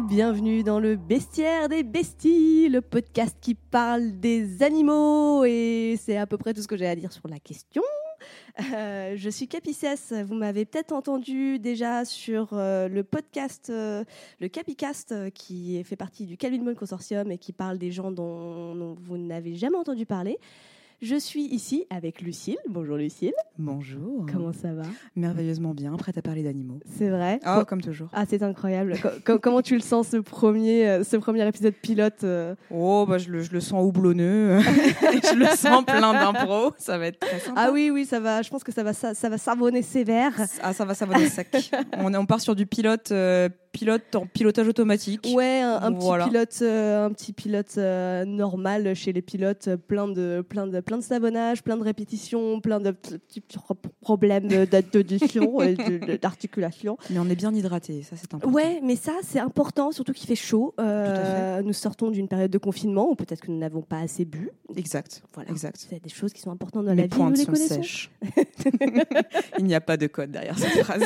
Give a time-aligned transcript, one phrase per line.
[0.00, 6.26] bienvenue dans le Bestiaire des Besties, le podcast qui parle des animaux et c'est à
[6.26, 7.82] peu près tout ce que j'ai à dire sur la question.
[8.72, 14.04] Euh, je suis Capicès, vous m'avez peut-être entendu déjà sur euh, le podcast, euh,
[14.40, 18.96] le Capicast, qui fait partie du Calvin Ball Consortium et qui parle des gens dont
[19.00, 20.38] vous n'avez jamais entendu parler.
[21.02, 22.56] Je suis ici avec Lucille.
[22.68, 24.24] Bonjour Lucille, Bonjour.
[24.32, 24.84] comment ça va?
[25.16, 26.80] Merveilleusement bien, prête à parler d'animaux.
[26.96, 27.40] C'est vrai?
[27.46, 28.08] Oh, comme toujours.
[28.14, 28.96] Ah, c'est incroyable.
[29.02, 32.54] Co- co- comment tu le sens ce premier, euh, ce premier épisode pilote euh?
[32.70, 34.60] Oh, bah, je, le, je le sens houblonneux.
[34.60, 36.72] je le sens plein d'impro.
[36.78, 37.60] Ça va être très sympa.
[37.66, 38.40] Ah oui, oui, ça va.
[38.40, 40.32] Je pense que ça va, ça, ça va savonner sévère.
[40.62, 41.70] Ah, ça va, va sec.
[41.98, 45.28] on, on part sur du pilote, euh, pilote en pilotage automatique.
[45.34, 49.76] Ouais, un, un petit pilote, euh, un petit pilote euh, normal chez les pilotes, euh,
[49.76, 54.46] plein de, plein de, plein de savonnage, plein de répétitions, plein de petits pro- problèmes
[54.92, 55.74] d'audition et
[56.22, 56.96] d'articulation.
[57.10, 58.54] Mais on est bien hydraté, ça c'est important.
[58.54, 60.72] Ouais, mais ça c'est important, surtout qu'il fait chaud.
[60.80, 63.98] Euh, Tout à nous sortons d'une période de confinement ou peut-être que nous n'avons pas
[63.98, 64.50] assez bu.
[64.76, 65.22] Exact.
[65.34, 65.50] Voilà.
[65.50, 65.76] Exact.
[65.90, 67.08] C'est des choses qui sont importantes dans la vie.
[67.08, 67.74] pointes Nous les sont connaissons.
[67.82, 68.10] sèches.
[69.58, 71.02] Il n'y a pas de code derrière cette phrase.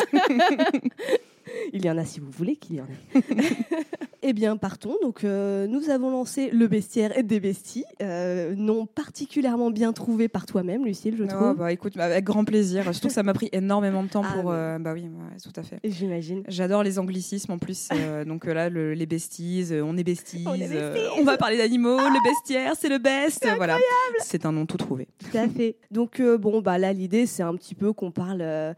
[1.73, 3.21] Il y en a si vous voulez qu'il y en ait.
[4.23, 4.97] eh bien, partons.
[5.03, 10.29] Donc, euh, nous avons lancé le bestiaire et des besties, euh, nom particulièrement bien trouvé
[10.29, 11.55] par toi-même, Lucille, je Oh, trouve.
[11.57, 12.83] bah, écoute, avec grand plaisir.
[12.93, 14.47] Surtout que ça m'a pris énormément de temps Ah, pour.
[14.47, 14.57] oui.
[14.57, 15.79] euh, bah oui, ouais, tout à fait.
[15.85, 16.43] J'imagine.
[16.49, 17.89] J'adore les anglicismes en plus.
[18.27, 20.45] donc là, le- les besties, on est besties.
[20.47, 21.07] On est besties.
[21.19, 23.47] on va parler d'animaux, le bestiaire, c'est le best.
[23.57, 23.79] voilà.
[24.21, 25.07] C'est un nom tout trouvé.
[25.31, 25.77] Tout à fait.
[25.91, 28.75] Donc, bon, bah, là, l'idée, c'est un petit peu qu'on parle.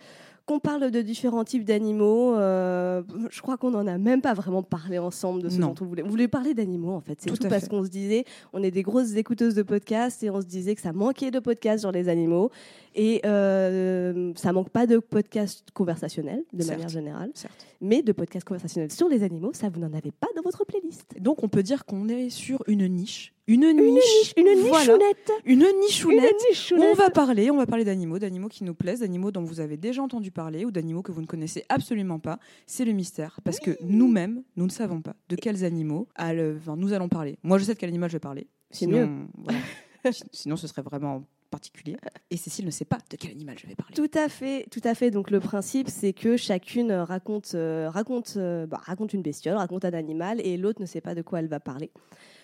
[0.50, 2.34] Qu'on parle de différents types d'animaux.
[2.34, 5.68] Euh, je crois qu'on n'en a même pas vraiment parlé ensemble de ce Non.
[5.68, 6.02] dont on voulait.
[6.02, 7.20] On voulait parler d'animaux, en fait.
[7.20, 10.40] C'est Tout parce qu'on se disait, on est des grosses écouteuses de podcasts et on
[10.40, 12.50] se disait que ça manquait de podcasts sur les animaux.
[12.96, 16.76] Et euh, ça manque pas de podcasts conversationnels, de Certes.
[16.76, 17.30] manière générale.
[17.34, 17.66] Certes.
[17.80, 21.06] Mais de podcasts conversationnels sur les animaux, ça, vous n'en avez pas dans votre playlist.
[21.20, 23.32] Donc on peut dire qu'on est sur une niche.
[23.52, 24.32] Une niche.
[24.36, 25.32] Une niche, une nichounette.
[25.44, 26.34] Une Une nichounette.
[26.50, 26.86] nichounette.
[26.88, 29.76] On va parler, on va parler d'animaux, d'animaux qui nous plaisent, d'animaux dont vous avez
[29.76, 32.38] déjà entendu parler ou d'animaux que vous ne connaissez absolument pas.
[32.66, 36.58] C'est le mystère, parce que nous-mêmes, nous ne savons pas de quels animaux à le-
[36.60, 37.38] enfin, nous allons parler.
[37.42, 38.46] Moi, je sais de quel animal je vais parler.
[38.70, 39.58] Sinon, voilà.
[40.12, 41.96] Si- Sinon, ce serait vraiment particulier.
[42.30, 43.92] Et Cécile ne sait pas de quel animal je vais parler.
[43.94, 45.10] Tout à fait, tout à fait.
[45.10, 49.84] Donc le principe, c'est que chacune raconte, euh, raconte, euh, bah, raconte une bestiole, raconte
[49.84, 51.90] un animal, et l'autre ne sait pas de quoi elle va parler.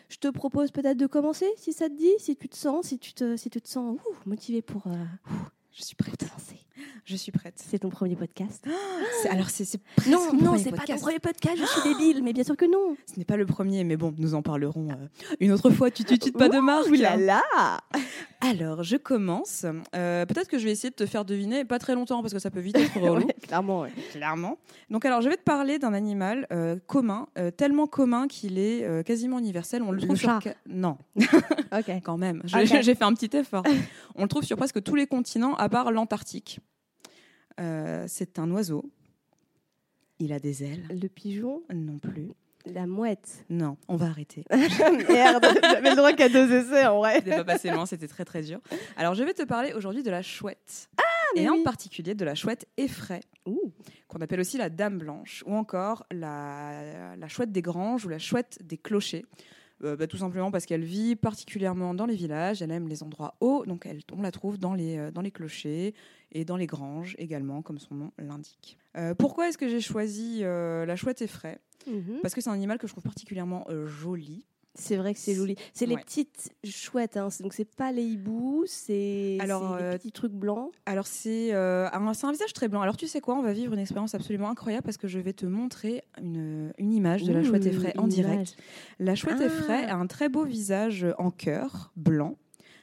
[0.08, 2.98] Je te propose peut-être de commencer, si ça te dit, si tu te sens, si
[2.98, 4.94] tu te, si tu te sens motivé pour, euh,
[5.72, 6.18] Je suis prête.
[6.18, 6.66] te lancer.
[7.04, 7.54] Je suis prête.
[7.56, 8.66] C'est ton premier podcast
[9.31, 9.64] Alors, c'est
[10.09, 11.56] Non, non, c'est pas ton premier podcast.
[11.59, 12.97] Je suis débile, mais bien sûr que non.
[13.12, 15.06] Ce n'est pas le premier, mais bon, nous en parlerons euh,
[15.41, 15.91] une autre fois.
[15.91, 16.88] Tu tu tu pas de marque.
[16.88, 17.42] Ouh là là
[18.41, 19.65] Alors, je commence.
[19.94, 22.38] Euh, Peut-être que je vais essayer de te faire deviner, pas très longtemps parce que
[22.38, 23.26] ça peut vite être relou.
[23.26, 23.92] Ouais, Clairement, ouais.
[24.12, 24.59] Clairement.
[24.91, 29.38] Donc, alors, je vais te parler d'un animal euh, commun, tellement commun qu'il est quasiment
[29.38, 29.82] universel.
[29.82, 30.41] On le Le trouve sur chat.
[30.42, 31.91] ca- non, Ok.
[32.04, 32.42] quand même.
[32.44, 33.65] J'ai fait un petit effort.
[34.15, 36.60] On le trouve sur presque tous les continents, à part l'Antarctique.
[37.60, 38.90] Euh, C'est un oiseau.
[40.18, 40.86] Il a des ailes.
[40.90, 42.28] Le pigeon, Non plus.
[42.64, 43.44] la mouette.
[43.50, 44.44] Non, on va arrêter.
[44.50, 47.16] Merde, j'avais le droit qu'à deux essais en vrai.
[47.16, 48.60] C'était pas passé loin, c'était très très dur.
[48.96, 50.88] Alors, je vais te parler aujourd'hui de la chouette.
[50.98, 51.02] Ah,
[51.34, 51.60] mais et oui.
[51.60, 53.20] en particulier de la chouette effraie,
[54.08, 58.18] qu'on appelle aussi la dame blanche, ou encore la, la chouette des granges ou la
[58.18, 59.26] chouette des clochers.
[59.84, 63.34] Euh, bah, tout simplement parce qu'elle vit particulièrement dans les villages, elle aime les endroits
[63.41, 65.94] hauts, donc elle, on la trouve dans les, euh, dans les clochers
[66.32, 68.78] et dans les granges également, comme son nom l'indique.
[68.97, 72.19] Euh, pourquoi est-ce que j'ai choisi la chouette effraie Mhm.
[72.20, 74.44] Parce que c'est un animal que je trouve particulièrement joli.
[74.78, 75.56] C'est vrai que c'est joli.
[75.75, 76.00] C'est les Ouais.
[76.03, 77.28] petites chouettes, hein.
[77.41, 80.70] Donc c'est pas les hiboux, c'est Alors, les euh, petits trucs blancs.
[80.87, 82.82] Alors c'est euh, un, c'est un visage très blanc.
[82.82, 85.32] Alors tu sais quoi, on va vivre une expérience absolument incroyable parce que je vais
[85.32, 88.34] te montrer une, une image de la chouette effraie en direct.
[88.34, 88.48] image.
[88.98, 89.44] La chouette Ah.
[89.47, 92.36] effraie a un très beau visage en cœur, blanc,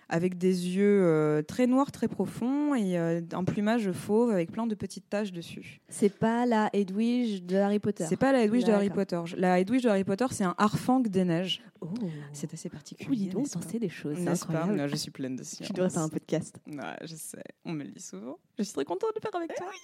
[0.09, 4.67] avec des yeux euh, très noirs, très profonds et euh, un plumage fauve avec plein
[4.67, 5.79] de petites taches dessus.
[5.89, 8.05] C'est pas la Edwige de Harry Potter.
[8.07, 8.89] C'est pas la Hedwige de Harry.
[8.89, 9.21] Potter.
[9.37, 11.63] La Hedwige de Harry Potter, c'est un harfang des neiges.
[11.83, 12.07] Oh.
[12.31, 13.09] C'est assez particulier.
[13.09, 14.15] Oui, donc, sais des choses.
[14.17, 14.65] C'est N'est-ce pas.
[14.65, 15.67] Non, Je suis pleine de science.
[15.67, 16.55] Tu devrais faire un podcast.
[16.67, 18.37] Ouais, je sais, on me le dit souvent.
[18.57, 19.67] Je suis très contente de le faire avec toi.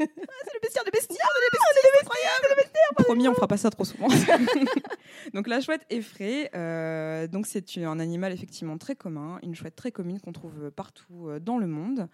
[0.00, 0.04] Ah,
[0.44, 3.04] c'est le bestiaire de bestiaire, on est les bestiaires, c'est incroyable.
[3.04, 4.06] Promis, on fera pas ça trop souvent.
[5.34, 9.90] donc la chouette effraie, euh, donc c'est un animal effectivement très commun, une chouette très
[9.90, 12.08] commune qu'on trouve partout euh, dans le monde.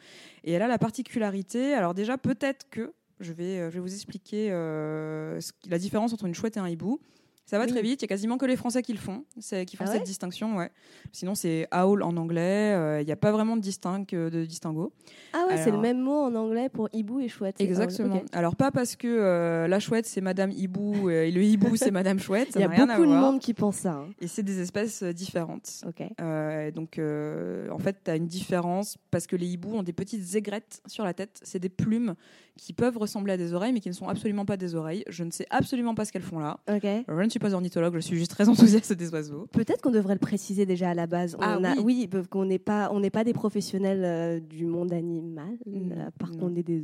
[0.44, 3.92] Et elle a la particularité, alors déjà peut-être que je vais, euh, je vais vous
[3.92, 7.00] expliquer euh, la différence entre une chouette et un hibou.
[7.46, 7.70] Ça va Oui.
[7.70, 8.00] très vite.
[8.00, 9.24] Il y a quasiment que les Français qui le font,
[9.66, 10.56] qui font Ah cette distinction.
[10.56, 10.70] Ouais.
[11.12, 12.72] Sinon, c'est owl en anglais.
[12.74, 14.92] euh, Il n'y a pas vraiment de, distingue, de distinguo.
[15.32, 17.56] Ah ouais, c'est le même mot en anglais pour hibou et chouette.
[17.60, 18.22] Exactement.
[18.32, 21.90] Alors pas parce que euh, la chouette c'est Madame Hibou euh, et le hibou c'est
[21.90, 22.48] Madame Chouette.
[22.54, 23.92] Il y a rien beaucoup de monde qui pense ça.
[23.92, 24.08] hein.
[24.20, 25.82] Et c'est des espèces euh, différentes.
[25.86, 26.02] Ok.
[26.20, 29.92] Euh, donc, euh, en fait, tu as une différence parce que les hiboux ont des
[29.92, 31.40] petites aigrettes sur la tête.
[31.42, 32.14] C'est des plumes
[32.56, 35.04] qui peuvent ressembler à des oreilles, mais qui ne sont absolument pas des oreilles.
[35.08, 36.58] Je ne sais absolument pas ce qu'elles font là.
[36.70, 36.84] Ok.
[36.84, 39.46] Je ne suis pas ornithologue, je suis juste très enthousiaste des oiseaux.
[39.52, 41.36] Peut-être qu'on devrait le préciser déjà à la base.
[41.40, 42.08] Ah On a- oui.
[42.30, 46.30] qu'on n'est pas, on n'est pas des professionnels euh, du monde animal, Mm, à part
[46.32, 46.38] non.
[46.38, 46.82] qu'on est des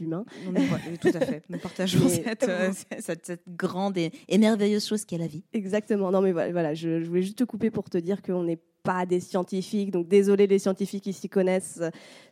[0.00, 0.24] humains.
[0.48, 1.42] On ouais, tout à fait.
[1.48, 2.70] Nous partageons cette, euh,
[3.00, 5.44] cette, cette grande et, et merveilleuse chose qu'est la vie.
[5.52, 6.10] Exactement.
[6.10, 8.58] Non, mais voilà, voilà, je, je voulais juste te couper pour te dire qu'on n'est
[8.82, 9.90] pas des scientifiques.
[9.90, 11.80] Donc, désolé les scientifiques qui s'y connaissent.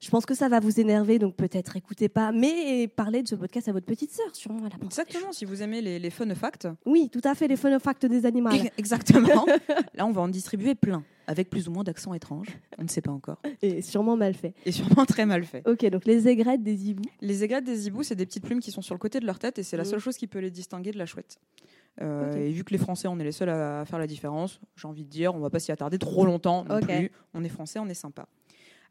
[0.01, 2.33] Je pense que ça va vous énerver, donc peut-être écoutez pas.
[2.33, 4.61] Mais parlez de ce podcast à votre petite sœur, sûrement.
[4.67, 6.69] Elle Exactement, si vous aimez les, les fun facts.
[6.87, 8.51] Oui, tout à fait, les fun facts des animaux.
[8.79, 9.47] Exactement.
[9.95, 12.49] Là, on va en distribuer plein, avec plus ou moins d'accents étranges.
[12.79, 13.41] On ne sait pas encore.
[13.63, 14.55] Et sûrement mal fait.
[14.67, 15.67] Et sûrement très mal fait.
[15.69, 17.05] Ok, donc les aigrettes des hiboux.
[17.21, 19.39] Les aigrettes des hiboux, c'est des petites plumes qui sont sur le côté de leur
[19.39, 19.91] tête et c'est la Mhm.
[19.91, 21.39] seule chose qui peut les distinguer de la chouette.
[22.03, 22.35] Euh.
[22.37, 24.89] Et vu que les Français, on est les seuls à, à faire la différence, j'ai
[24.89, 27.11] envie de dire, on va pas s'y attarder trop longtemps non plus.
[27.35, 28.27] On est Français, on est sympa.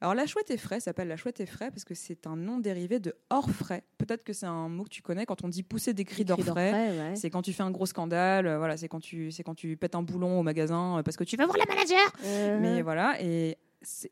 [0.02, 3.14] Alors la chouette effraie s'appelle la chouette effraie parce que c'est un nom dérivé de
[3.30, 3.84] orfraie.
[3.98, 6.26] Peut-être que c'est un mot que tu connais quand on dit pousser des cris cris
[6.26, 6.72] d'orfraie.
[6.72, 7.16] ouais.
[7.18, 9.76] C'est quand tu fais un gros scandale, euh, voilà, c'est quand tu c'est quand tu
[9.76, 12.14] pètes un boulon au magasin euh, parce que tu vas voir la manager.
[12.24, 13.58] Euh, Mais voilà et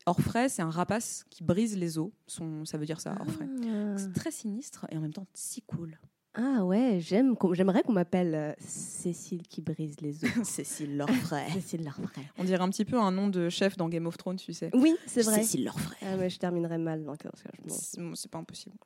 [0.04, 2.10] orfraie, c'est un rapace qui brise les os.
[2.26, 3.46] Son, ça veut dire ça, orfraie.
[3.64, 3.96] ah.
[3.96, 5.98] C'est très sinistre et en même temps si cool.
[6.34, 10.30] Ah ouais, j'aime, j'aimerais qu'on m'appelle euh, Cécile qui brise les os.
[10.44, 11.48] Cécile l'orfraie.
[11.52, 12.24] Cécile l'Arfray.
[12.36, 14.70] On dirait un petit peu un nom de chef dans Game of Thrones, tu sais.
[14.74, 15.42] Oui, c'est vrai.
[15.42, 15.96] Cécile l'orfraie.
[16.02, 17.28] Ah, mais je terminerai mal que
[17.66, 17.74] je-.
[18.14, 18.76] C'est pas impossible.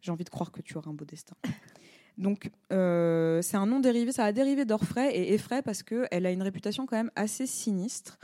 [0.00, 1.34] J'ai envie de croire que tu auras un beau destin.
[2.18, 6.30] Donc, euh, c'est un nom dérivé, ça a dérivé d'Orfraie et Effraie parce qu'elle a
[6.30, 8.18] une réputation quand même assez sinistre.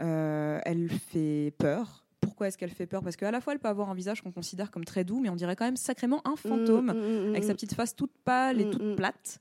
[0.00, 2.05] Euh, elle fait peur.
[2.20, 3.02] Pourquoi est-ce qu'elle fait peur?
[3.02, 5.28] Parce qu'à la fois, elle peut avoir un visage qu'on considère comme très doux, mais
[5.28, 6.86] on dirait quand même sacrément un fantôme.
[6.86, 9.40] Mm, mm, mm, avec sa petite face toute pâle et toute plate.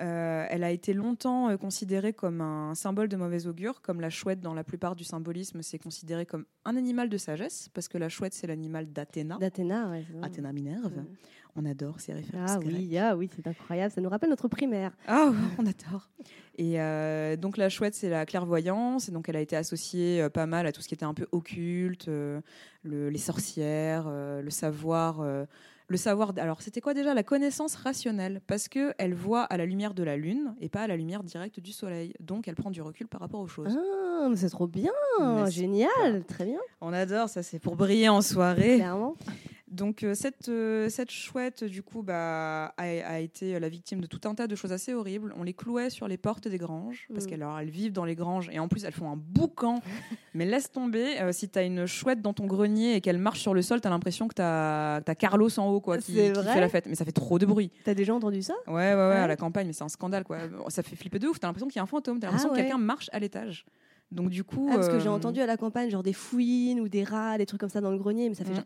[0.00, 4.08] Euh, elle a été longtemps euh, considérée comme un symbole de mauvais augure, comme la
[4.08, 7.98] chouette dans la plupart du symbolisme, c'est considéré comme un animal de sagesse, parce que
[7.98, 10.04] la chouette c'est l'animal d'Athéna, D'Athéna, vrai.
[10.22, 10.86] Athéna Minerve.
[10.96, 11.02] Ouais.
[11.56, 12.52] On adore ces références.
[12.54, 12.74] Ah grecques.
[12.74, 13.92] oui, ah oui, c'est incroyable.
[13.92, 14.92] Ça nous rappelle notre primaire.
[15.06, 16.08] Ah, ouais, on adore.
[16.56, 19.10] Et euh, donc la chouette, c'est la clairvoyance.
[19.10, 21.26] Et donc elle a été associée pas mal à tout ce qui était un peu
[21.32, 22.40] occulte, le-
[22.82, 25.22] les sorcières, le savoir.
[25.88, 26.32] Le savoir.
[26.36, 28.40] Alors c'était quoi déjà la connaissance rationnelle?
[28.46, 31.22] Parce que elle voit à la lumière de la lune et pas à la lumière
[31.22, 32.14] directe du soleil.
[32.20, 33.76] Donc elle prend du recul par rapport aux choses.
[33.76, 34.92] Ah, mais c'est trop bien.
[35.48, 36.24] Génial.
[36.26, 36.60] Très bien.
[36.80, 37.42] On adore ça.
[37.42, 38.76] C'est pour briller en soirée.
[38.76, 39.16] Clairement.
[39.72, 44.06] Donc euh, cette, euh, cette chouette, du coup, bah, a, a été la victime de
[44.06, 45.32] tout un tas de choses assez horribles.
[45.38, 47.28] On les clouait sur les portes des granges, parce Mm.
[47.28, 49.80] qu'elles elles vivent dans les granges, et en plus elles font un boucan.
[50.34, 53.40] Mais laisse tomber, euh, si tu as une chouette dans ton grenier et qu'elle marche
[53.40, 56.32] sur le sol, tu as l'impression que tu as, Carlos en haut quoi, qui, C'est
[56.32, 56.86] qui vrai fait la fête.
[56.86, 57.70] Mais ça fait trop de bruit.
[57.84, 58.54] T'as déjà entendu ça?
[58.66, 59.16] Ouais, ouais, ouais, Ouais.
[59.16, 60.24] à la campagne, mais c'est un scandale.
[60.24, 60.38] quoi.
[60.68, 62.28] Ça fait flipper de ouf, tu as l'impression qu'il y a un fantôme, tu as
[62.28, 63.64] l'impression Ah que quelqu'un marche à l'étage.
[64.10, 64.68] Donc du coup...
[64.70, 67.38] Ah, parce que j'ai euh, entendu à la campagne genre des fouines ou des rats,
[67.38, 68.56] des trucs comme ça dans le grenier, mais ça fait Mm.
[68.56, 68.64] genre.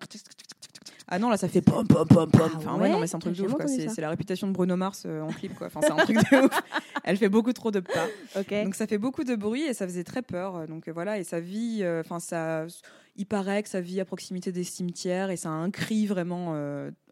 [1.08, 2.50] Ah non, là ça fait pom pom pom pom.
[2.52, 3.54] Ah Enfin, ouais, non, mais c'est un truc de ouf.
[3.66, 5.54] C'est la réputation de Bruno Mars euh, en clip.
[5.56, 5.68] Quoi.
[5.68, 6.62] Enfin, c'est un truc de ouf.
[7.04, 8.06] Elle fait beaucoup trop de pas.
[8.36, 8.50] Ok.
[8.64, 10.66] Donc ça fait beaucoup de bruit et ça faisait très peur.
[10.66, 12.66] Donc euh, voilà, et sa vie, euh, enfin ça,
[13.14, 16.54] il paraît que ça vit à proximité des cimetières et ça a un cri vraiment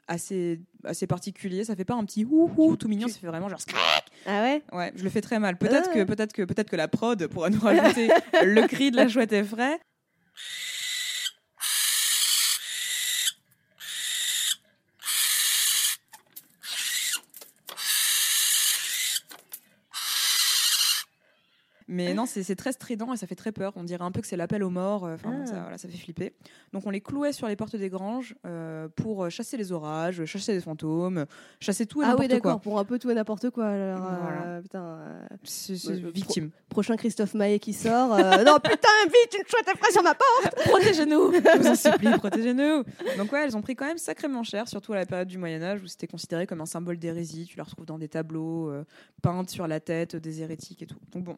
[0.09, 1.65] assez assez particulier.
[1.65, 3.61] Ça fait pas un petit ouh ouh tout mignon, ça fait vraiment genre.
[4.27, 4.63] Ah ouais?
[4.73, 5.57] Ouais, je le fais très mal.
[5.57, 5.95] Peut-être Ah.
[5.95, 8.09] que peut-être que peut-être que la prod pourra nous rajouter
[8.45, 9.79] le cri de la chouette effraie.
[21.95, 23.73] Mais non, c'est très strident et ça fait très peur.
[23.77, 25.05] On dirait un peu que c'est l'appel aux morts.
[25.05, 25.47] euh, Enfin, bon, Ah.
[25.47, 26.35] ça, voilà, ça fait flipper.
[26.73, 30.53] Donc on les clouait sur les portes des granges euh, pour chasser les orages, chasser
[30.53, 31.27] les fantômes,
[31.61, 32.51] chasser tout et Ah oui, n'importe quoi.
[32.51, 33.67] d'accord, pour un peu tout et n'importe quoi.
[33.67, 34.09] Alors,
[34.47, 36.51] euh, putain, euh, victime.
[36.69, 38.13] prochain Christophe Maé qui sort.
[38.15, 42.11] euh, non, putain, vite, une chouette effraie sur ma porte Protégez-nous Je vous en supplie,
[42.19, 42.83] protégez-nous
[43.19, 45.83] Donc ouais, elles ont pris quand même sacrément cher, surtout à la période du Moyen-Âge
[45.83, 47.47] où c'était considéré comme un symbole d'hérésie.
[47.47, 48.85] Tu la retrouves dans des tableaux euh,
[49.23, 50.99] peintes sur la tête des hérétiques et tout.
[51.13, 51.37] Donc bon,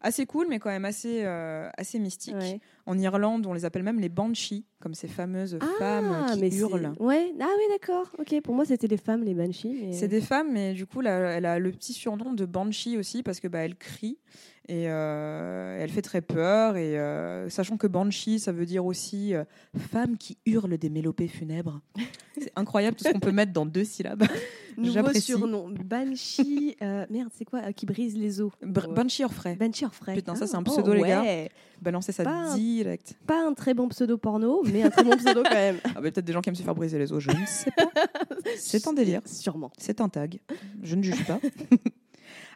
[0.00, 2.34] assez cool, mais quand même assez, euh, assez mystique.
[2.34, 2.60] Ouais.
[2.86, 6.92] En Irlande, on les appelle même les banshees, comme ces fameuses femmes qui mais hurlent.
[7.00, 8.10] Ouais, ah oui, d'accord.
[8.18, 9.74] Ok, pour moi, c'était les femmes, les banshees.
[9.86, 12.98] mais- C'est des femmes, mais du coup, là, elle a le petit surnom de Banshee
[12.98, 14.18] aussi, parce que bah, elle crie.
[14.68, 16.76] Et, euh, elle fait très peur.
[16.76, 19.44] Et euh, sachant que Banshee, ça veut dire aussi euh,
[19.76, 21.80] femme qui hurle des mélopées funèbres.
[22.40, 24.24] C'est incroyable tout ce qu'on peut mettre dans deux syllabes.
[24.76, 25.70] Nouveau surnom.
[25.84, 26.76] Banshee.
[26.82, 28.50] euh, merde, c'est quoi Qui brise les os.
[28.60, 28.92] Br-.
[28.92, 29.54] Banshee Orfray.
[29.54, 30.16] Banshee Orfray.
[30.16, 31.22] Putain, ça, c'est un Ah, pseudo, oh, les gars.
[31.22, 31.48] ouais.
[31.80, 33.14] Balancer ça Pas- direct.
[33.24, 35.76] Pas un très bon pseudo porno, mais un très bon pseudo quand même.
[35.84, 37.70] Ah, bah, Peut-être des gens qui aiment se faire briser les os, je ne sais
[37.70, 37.84] pas.
[38.56, 39.20] C'est un délire.
[39.26, 39.70] Sûrement.
[39.78, 40.40] C'est un tag.
[40.82, 41.38] Je ne juge pas.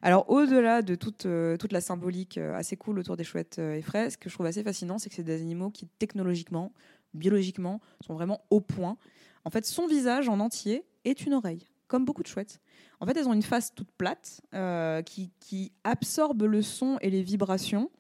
[0.03, 3.75] Alors, au-delà de toute, euh, toute la symbolique euh, assez cool autour des chouettes euh,
[3.75, 6.73] et frais, ce que je trouve assez fascinant, c'est que c'est des animaux qui, technologiquement,
[7.15, 8.97] biologiquement, sont vraiment au point.
[9.45, 12.61] En fait, son visage en entier est une oreille, comme beaucoup de chouettes.
[13.01, 17.11] En fait, elles ont une face toute plate euh, qui, qui absorbe le son et
[17.11, 17.91] les vibrations.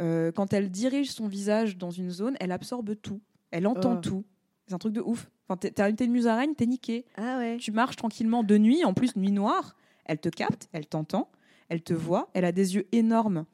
[0.00, 3.20] Euh, quand elle dirige son visage dans une zone, elle absorbe tout.
[3.50, 4.00] Elle entend Oh.
[4.00, 4.24] tout.
[4.66, 5.30] C'est un truc de ouf.
[5.48, 7.56] Enfin, t'es une musaraigne, t'es niqué Ah ouais.
[7.58, 11.30] tu marches tranquillement de nuit, en plus nuit noire, elle te capte, elle t'entend,
[11.68, 13.44] elle te voit, elle a des yeux énormes.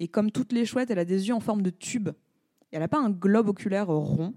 [0.00, 2.10] Et comme toutes les chouettes, elle a des yeux en forme de tube.
[2.70, 4.34] Elle n'a pas un globe oculaire rond,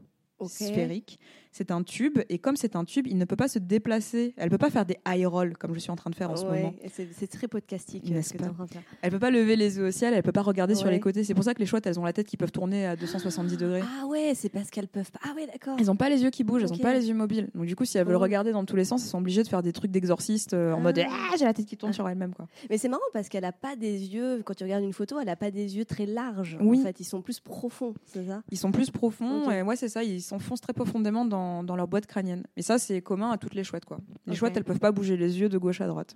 [0.48, 1.20] sphérique.
[1.52, 4.34] C'est un tube, et comme c'est un tube, il ne peut pas se déplacer.
[4.38, 6.36] Elle peut pas faire des high rolls comme je suis en train de faire en
[6.38, 6.74] ce moment.
[6.94, 8.82] C'est très podcastique euh, N'est-ce ce que pas en train de faire.
[9.02, 11.24] Elle peut pas lever les yeux au ciel, elle peut pas regarder sur les côtés.
[11.24, 13.58] C'est pour ça que les chouettes, elles ont la tête qui peuvent tourner à 270
[13.58, 13.82] degrés.
[14.02, 15.20] Ah ouais, c'est parce qu'elles peuvent pas.
[15.24, 15.76] Ah ouais, d'accord.
[15.80, 17.50] Elles n'ont pas les yeux qui bougent, elles n'ont pas les yeux mobiles.
[17.54, 18.20] Donc du coup, si elles veulent Oh.
[18.20, 20.78] regarder dans tous les sens, elles sont obligées de faire des trucs d'exorciste euh, en
[20.78, 20.82] Ah.
[20.82, 21.96] mode ah j'ai la tête qui tourne Ah.
[21.96, 22.48] sur elle-même quoi.
[22.70, 24.42] Mais c'est marrant parce qu'elle a pas des yeux.
[24.46, 26.58] Quand tu regardes une photo, elle a pas des yeux très larges.
[26.62, 26.80] Oui.
[26.80, 28.42] En fait, ils sont plus profonds, c'est ça?
[28.52, 29.54] Ils sont plus profonds Ok.
[29.54, 32.44] et ouais c'est ça, ils s'enfoncent très profondément dans, dans leur boîte crânienne.
[32.56, 34.00] Et ça c'est commun à toutes les chouettes quoi.
[34.26, 36.16] Les chouettes elles peuvent pas bouger les yeux de gauche à droite.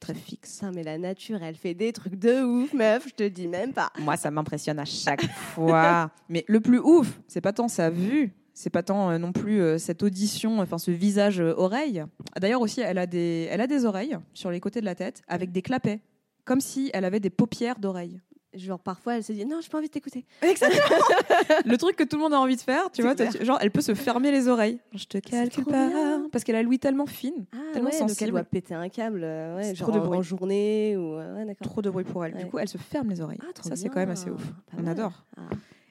[0.00, 0.56] Très fixe.
[0.56, 3.08] Putain, mais la nature, elle fait des trucs de ouf, meuf.
[3.08, 3.90] Je te dis même pas.
[4.00, 6.10] Moi ça m'impressionne à chaque fois.
[6.28, 9.60] Mais le plus ouf, c'est pas tant sa vue, c'est pas tant euh, non plus
[9.60, 12.04] euh, cette audition, enfin ce visage euh, oreille.
[12.40, 15.22] D'ailleurs aussi elle a des elle a des oreilles sur les côtés de la tête
[15.28, 16.00] avec des clapets.
[16.44, 18.20] Comme si elle avait des paupières d'oreille.
[18.56, 20.24] Genre, parfois, elle se dit Non, j'ai pas envie de t'écouter.
[20.42, 23.80] le truc que tout le monde a envie de faire, tu vois, genre elle peut
[23.80, 24.78] se fermer les oreilles.
[24.92, 26.28] Je te calcule pas bien.
[26.30, 28.30] parce qu'elle a l'ouïe tellement fine, Ah Tellement ouais, donc elle sensible.
[28.30, 30.18] doit péter un câble, euh, ouais, genre trop de bruit.
[30.18, 32.34] en journée ou euh, ouais, trop de bruit pour elle.
[32.36, 33.38] Du coup, elle se ferme les oreilles.
[33.42, 34.44] Ah, ça c'est quand même assez ouf.
[34.70, 34.92] Pas On mal.
[34.92, 35.24] adore.
[35.36, 35.42] Ah.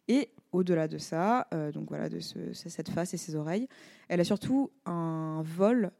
[0.08, 3.67] Et au-delà de ça, euh, donc voilà, de ce- ce- cette face et ses oreilles,
[4.10, 5.91] elle a surtout un vol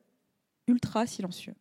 [0.68, 1.54] ultra silencieux.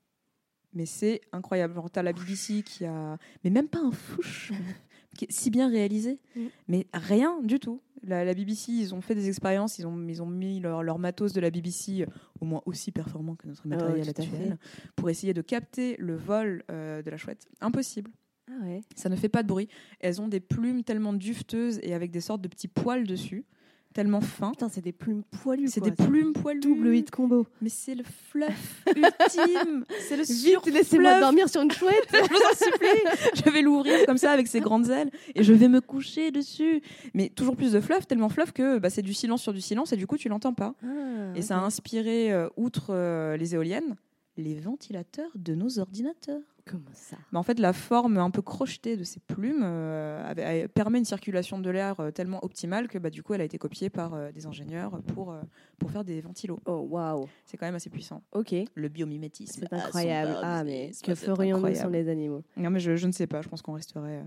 [0.74, 1.74] Mais c'est incroyable.
[1.74, 3.18] Genre, t'as la BBC qui a.
[3.44, 4.52] Mais même pas un fouche
[5.16, 6.18] qui est si bien réalisé.
[6.36, 6.40] Mm.
[6.68, 7.80] Mais rien du tout.
[8.04, 10.98] La, la BBC, ils ont fait des expériences, ils ont, ils ont mis leur, leur
[10.98, 12.04] matos de la BBC
[12.40, 14.58] au moins aussi performant que notre matériel tout à actuel
[14.96, 17.46] pour essayer de capter le vol euh, de la chouette.
[17.60, 18.10] Impossible.
[18.50, 18.80] Ah ouais.
[18.96, 19.68] Ça ne fait pas de bruit.
[20.00, 23.44] Elles ont des plumes tellement dufteuses et avec des sortes de petits poils dessus,
[23.92, 24.50] tellement fins.
[24.50, 25.68] Putain, c'est des plumes poilues.
[25.68, 26.60] C'est des plumes poilues.
[26.60, 27.46] double hit combo.
[27.60, 29.84] Mais c'est le fluff ultime.
[30.08, 32.08] C'est le Vite, laissez-moi dormir sur une chouette.
[32.12, 33.42] je vous en supplie.
[33.44, 36.82] Je vais l'ouvrir comme ça avec ses grandes ailes et je vais me coucher dessus.
[37.14, 39.92] Mais toujours plus de fluff, tellement fluff que bah, c'est du silence sur du silence
[39.92, 40.74] et du coup tu l'entends pas.
[40.82, 43.96] Ah, Et ça a inspiré, euh, outre euh, les éoliennes,
[44.36, 46.40] les ventilateurs de nos ordinateurs.
[46.64, 47.16] Comment ça?
[47.32, 50.98] Mais en fait, la forme un peu crochetée de ces plumes euh, avait- avait- permet
[50.98, 53.90] une circulation de l'air euh, tellement optimale que bah, du coup, elle a été copiée
[53.90, 55.40] par euh, des ingénieurs pour, euh,
[55.78, 56.60] pour faire des ventilos.
[56.66, 57.26] Oh waouh.
[57.44, 58.22] C'est quand même assez puissant.
[58.32, 58.54] Ok.
[58.74, 59.60] Le biomimétisme.
[59.60, 60.36] C'est incroyable.
[60.42, 62.44] Ah mais que ferions-nous sans les animaux?
[62.56, 63.42] Non, mais je, je ne sais pas.
[63.42, 64.24] Je pense qu'on resterait, euh,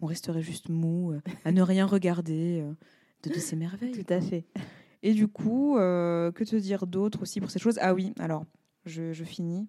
[0.00, 2.72] on resterait juste mou, euh, à ne rien regarder euh,
[3.22, 3.92] de, de ces merveilles.
[4.04, 4.44] Tout à fait.
[5.02, 7.78] Et du coup, euh, que te dire d'autre aussi pour ces choses?
[7.80, 8.44] Ah oui, alors,
[8.84, 9.68] je, je finis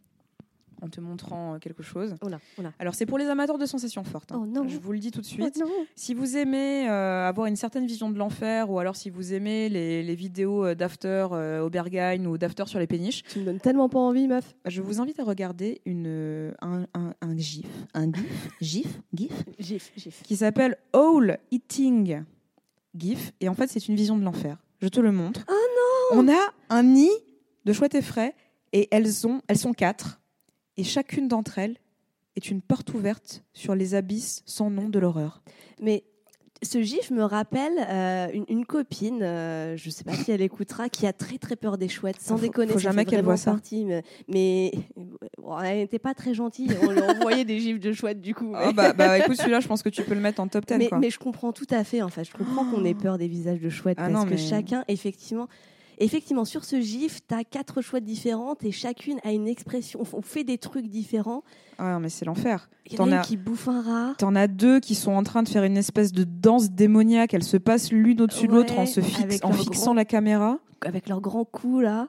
[0.81, 2.15] en te montrant euh, quelque chose.
[2.21, 2.71] Oh là, oh là.
[2.79, 4.31] Alors, c'est pour les amateurs de sensations fortes.
[4.31, 4.41] hein.
[4.43, 4.67] Oh non.
[4.67, 5.57] Je vous le dis tout de suite.
[5.57, 5.65] Non.
[5.95, 9.69] Si vous aimez euh, avoir une certaine vision de l'enfer, ou alors si vous aimez
[9.69, 13.45] les, les vidéos euh, d'after euh, au Berghain ou d'after sur les péniches, Tu me
[13.45, 14.55] donnes tellement pas envie, meuf.
[14.65, 19.91] je vous invite à regarder une, un, un, un gif, un gif, gif, gif, Gif,
[19.97, 20.23] gif.
[20.23, 22.23] qui s'appelle All Eating
[22.95, 23.31] GIF.
[23.39, 24.57] Et en fait, c'est une vision de l'enfer.
[24.81, 25.45] Je te le montre.
[25.49, 27.09] Oh On a un nid
[27.65, 28.33] de chouettes et frais,
[28.73, 30.18] et elles, ont, elles sont quatre.
[30.79, 31.77] Et chacune d'entre elles
[32.35, 35.41] est une porte ouverte sur les abysses sans nom de l'horreur.
[35.81, 36.03] Mais
[36.61, 40.89] ce gif me rappelle euh, une, une copine, euh, je sais pas si elle écoutera,
[40.89, 42.71] qui a très très peur des chouettes, sans Faut- déconner.
[42.73, 43.51] faut jamais qu'elle voit ça.
[43.51, 44.71] partie, mais, mais,
[45.37, 46.69] bon, elle n'était pas très gentille.
[46.81, 48.51] On lui envoyait des gifs de chouettes du coup.
[48.55, 50.75] Ah bah, bah, écoute, celui-là, je pense que tu peux le mettre en top 10.
[50.77, 50.99] mais, quoi.
[50.99, 52.23] mais je comprends tout à fait en fait.
[52.25, 54.83] Je comprends qu'on ait peur des visages de chouettes Ah parce non, que mais- chacun,
[54.89, 55.47] effectivement,
[55.99, 60.01] effectivement, sur ce gif, tu as quatre chouettes différentes et chacune a une expression.
[60.13, 61.43] On fait des trucs différents.
[61.77, 62.69] Ah, mais c'est l'enfer.
[62.85, 64.13] Il y en a une qui bouffe un rat.
[64.17, 67.33] T'en as deux qui sont en train de faire une espèce de danse démoniaque.
[67.33, 70.59] Elles se passent l'une au-dessus de l'autre en, se fixe- en fixant grand- la caméra.
[70.85, 72.07] avec leur grand cou là.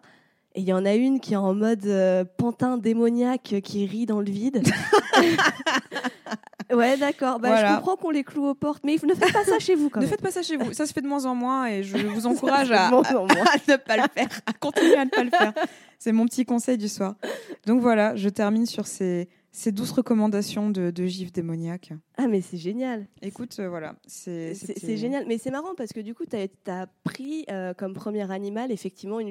[0.57, 4.07] Et il y en a une qui est en mode euh, pantin démoniaque qui rit
[4.07, 4.63] dans le vide.
[6.73, 7.39] Ouais, d'accord.
[7.39, 7.71] Bah, Voilà.
[7.71, 10.00] Je comprends qu'on les cloue aux portes, mais ne faites pas ça chez vous quand
[10.00, 10.11] Ne même.
[10.11, 10.73] faites pas ça chez vous.
[10.73, 13.27] Ça se fait de moins en moins et je vous encourage à, moins moins.
[13.53, 15.53] à ne pas le faire, à continuer à ne pas le faire.
[15.99, 17.15] C'est mon petit conseil du soir.
[17.67, 21.92] Donc voilà, je termine sur ces, ces douces recommandations de, de gifs démoniaques.
[22.16, 23.07] Ah, mais c'est génial.
[23.21, 24.54] Écoute, euh, voilà, c'est
[24.97, 26.37] génial, mais c'est marrant parce que du coup, tu
[26.71, 29.30] as, pris euh, comme premier animal effectivement une,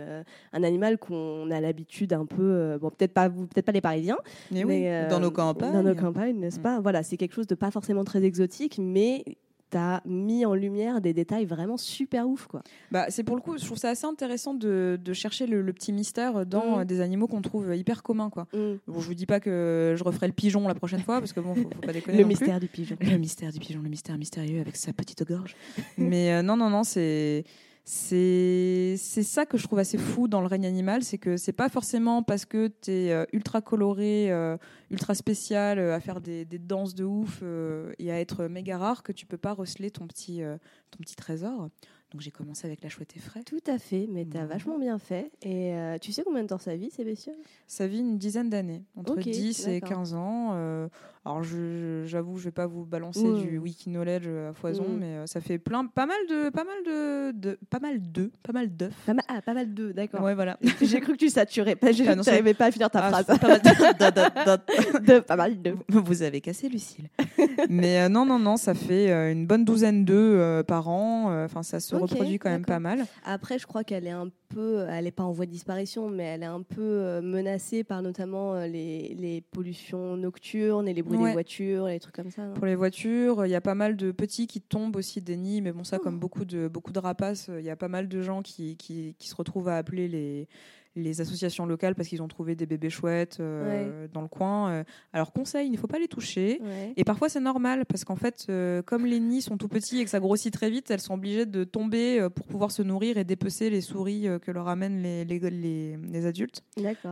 [0.00, 0.22] euh,
[0.52, 4.18] un animal qu'on a l'habitude un peu, bon peut-être pas peut-être pas les Parisiens,
[4.50, 5.72] Mais oui, mais, dans nos campagnes.
[5.72, 6.62] dans nos campagnes, n'est-ce Mm.
[6.62, 6.80] pas?
[6.80, 9.24] Voilà, c'est quelque chose de pas forcément très exotique, mais
[9.70, 12.62] tu as mis en lumière des détails vraiment super ouf, quoi.
[12.90, 15.72] Bah, c'est pour le coup, je trouve ça assez intéressant de, de chercher le, le
[15.72, 16.84] petit mystère dans Mm.
[16.84, 18.30] des animaux qu'on trouve hyper communs.
[18.30, 18.46] Quoi.
[18.52, 18.74] Mm.
[18.86, 21.40] Bon, je vous dis pas que je referai le pigeon la prochaine fois, parce que
[21.40, 22.18] bon, faut, faut pas déconner.
[22.18, 22.38] Le non plus.
[22.40, 22.96] mystère du pigeon.
[23.00, 25.56] Le mystère du pigeon, le mystère mystérieux avec sa petite gorge.
[25.96, 27.44] Mais euh, non, non, non, c'est.
[27.92, 31.68] C'est ça que je trouve assez fou dans le règne animal, c'est que c'est pas
[31.68, 34.56] forcément parce que tu es ultra coloré, euh,
[34.90, 38.76] ultra spécial, euh, à faire des, des danses de ouf euh, et à être méga
[38.76, 40.56] rare que tu peux pas receler ton petit, euh,
[40.90, 41.68] ton petit trésor.
[42.12, 43.42] Donc j'ai commencé avec la chouette effraie.
[43.44, 44.48] Tout à fait, mais tu as Mhm.
[44.48, 45.30] vachement bien fait.
[45.42, 47.36] Et euh, tu sais combien de temps ça vit, ces bestioles?
[47.68, 49.98] Ça vit une dizaine d'années, entre Ok, 10 et d'accord.
[49.98, 50.48] 15 ans.
[50.54, 50.88] euh,
[51.24, 54.98] alors je- j'avoue, je vais pas vous balancer du wiki knowledge à foison, Mm.
[54.98, 58.32] mais euh, ça fait plein, pas mal de, pas mal de, de- pas mal de,
[58.42, 58.92] pas mal d'œufs.
[59.06, 60.22] pas mal, Ah, pas mal d'eux, d'accord.
[60.22, 60.58] Ouais, voilà.
[60.82, 63.38] J'ai cru que tu saturais, je Ah n'arrivais pas à finir ta Ah, phrase.
[63.38, 65.76] pas mal de- De- pas mal d'eux.
[65.88, 67.08] Vous avez cassé Lucille.
[67.68, 71.44] Mais euh, non, non, non, ça fait euh, une bonne douzaine d'œufs euh, par an.
[71.44, 73.04] Enfin, ça se reproduit quand même pas mal.
[73.24, 76.24] Après, je crois qu'elle est un peu, elle n'est pas en voie de disparition, mais
[76.24, 81.26] elle est un peu menacée par notamment les, les pollutions nocturnes et les bruits Ouais.
[81.28, 82.42] des voitures, et les trucs comme ça.
[82.54, 85.60] Pour les voitures, il y a pas mal de petits qui tombent aussi des nids,
[85.60, 86.02] mais bon, ça, Oh.
[86.02, 89.14] comme beaucoup de, beaucoup de rapaces, il y a pas mal de gens qui, qui,
[89.18, 90.48] qui se retrouvent à appeler les,
[90.96, 94.70] les associations locales parce qu'ils ont trouvé des bébés chouettes euh, dans le coin.
[94.70, 96.60] Euh, Alors, conseil, il ne faut pas les toucher.
[96.62, 96.92] Ouais.
[96.96, 100.04] Et parfois, c'est normal parce qu'en fait, euh, comme les nids sont tout petits et
[100.04, 103.24] que ça grossit très vite, elles sont obligées de tomber pour pouvoir se nourrir et
[103.24, 106.62] dépecer les souris que leur amènent les, les, les- les adultes.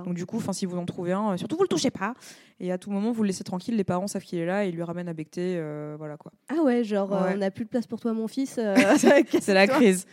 [0.04, 2.14] Donc, du coup, si vous en trouvez un, surtout vous le touchez pas.
[2.60, 3.76] Et à tout moment, vous le laissez tranquille.
[3.76, 5.54] Les parents savent qu'il est là et ils lui ramènent à becter.
[5.58, 6.32] euh, voilà quoi.
[6.48, 7.34] Ah ouais, genre, Ouais.
[7.34, 8.58] on n'a plus de place pour toi, mon fils.
[9.40, 10.06] C'est la crise.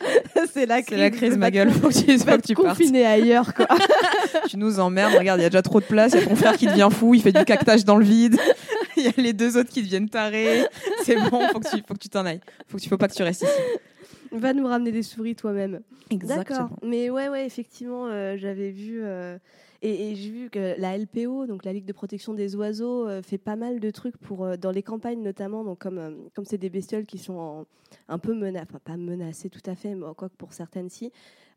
[0.53, 0.99] c'est la C'est crise.
[0.99, 1.71] la crise, ma gueule.
[1.71, 3.67] Faut que tu, faut que ailleurs, quoi.
[4.49, 5.13] Tu nous emmerdes.
[5.17, 6.13] Regarde, il y a déjà trop de place.
[6.13, 7.13] Il y a ton frère qui devient fou.
[7.13, 8.37] Il fait du cactage dans le vide.
[8.97, 10.65] Il y a les deux autres qui deviennent tarés.
[11.03, 11.47] C'est bon.
[11.51, 12.39] Faut que tu, faut que tu t'en ailles.
[12.67, 13.51] Faut que tu, faut pas que tu restes ici.
[14.31, 15.81] Va nous ramener des souris toi-même.
[16.11, 16.69] D'accord.
[16.83, 19.01] Mais ouais, ouais, effectivement, euh, j'avais vu.
[19.03, 19.37] euh,
[19.81, 23.21] et et j'ai vu que la LPO, donc la Ligue de protection des oiseaux, euh,
[23.21, 25.63] fait pas mal de trucs pour, dans les campagnes notamment.
[25.63, 27.65] Donc, comme comme c'est des bestioles qui sont en-
[28.09, 31.11] un peu menacées, enfin pas menacées tout à fait, mais quoi que pour certaines si,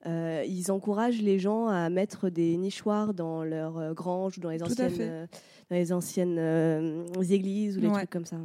[0.07, 4.51] euh, ils encouragent les gens à mettre des nichoirs dans leurs euh, granges ou dans
[4.51, 5.27] les anciennes, euh,
[5.71, 7.93] dans les anciennes euh, églises ou des Ouais.
[7.95, 8.37] trucs comme ça.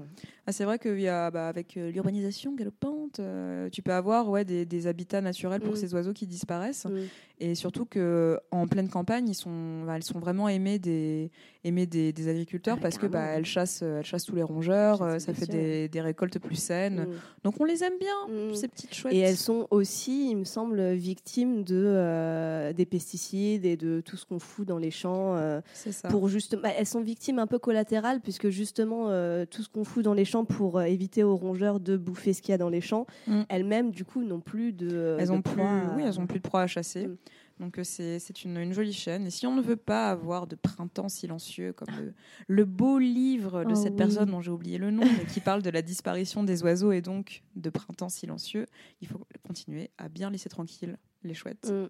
[0.46, 4.66] Ah, c'est vrai a, bah, avec euh, l'urbanisation galopante, euh, tu peux avoir ouais, des,
[4.66, 5.78] des habitats naturels pour Mm.
[5.78, 6.86] ces oiseaux qui disparaissent.
[6.86, 6.98] Mm.
[7.40, 11.32] Et surtout que en pleine campagne, ils sont, bah, elles sont vraiment aimées des,
[11.64, 14.44] aimées des, des agriculteurs Ah, parce que bah, elles, chassent, euh, elles chassent tous les
[14.44, 17.04] rongeurs, euh, ça fait des, des récoltes plus saines.
[17.06, 17.10] Mm.
[17.46, 19.14] Donc on les aime bien, ces petites chouettes.
[19.14, 24.18] Et elles sont aussi, il me semble, victimes de, euh, des pesticides et de tout
[24.18, 25.36] ce qu'on fout dans les champs.
[25.36, 26.08] euh, C'est ça.
[26.10, 29.84] pour justement, bah, elles sont victimes un peu collatérales puisque justement euh, tout ce qu'on
[29.84, 32.70] fout dans les champs pour éviter aux rongeurs de bouffer ce qu'il y a dans
[32.70, 33.42] les champs, Mm.
[33.50, 35.18] elles-mêmes du coup n'ont plus de.
[35.20, 37.08] elles de ont plus, à- oui, elles ont plus de proie à chasser.
[37.08, 37.16] Mm.
[37.60, 39.28] Donc euh, c'est une, une jolie chaîne.
[39.28, 42.14] Et si on ne veut pas avoir de printemps silencieux, comme le,
[42.48, 43.98] le beau livre de Oh cette oui.
[43.98, 47.02] personne dont j'ai oublié le nom, mais qui parle de la disparition des oiseaux et
[47.02, 48.66] donc de printemps silencieux,
[49.02, 51.88] il faut continuer à bien laisser tranquilles les chouettes Mm,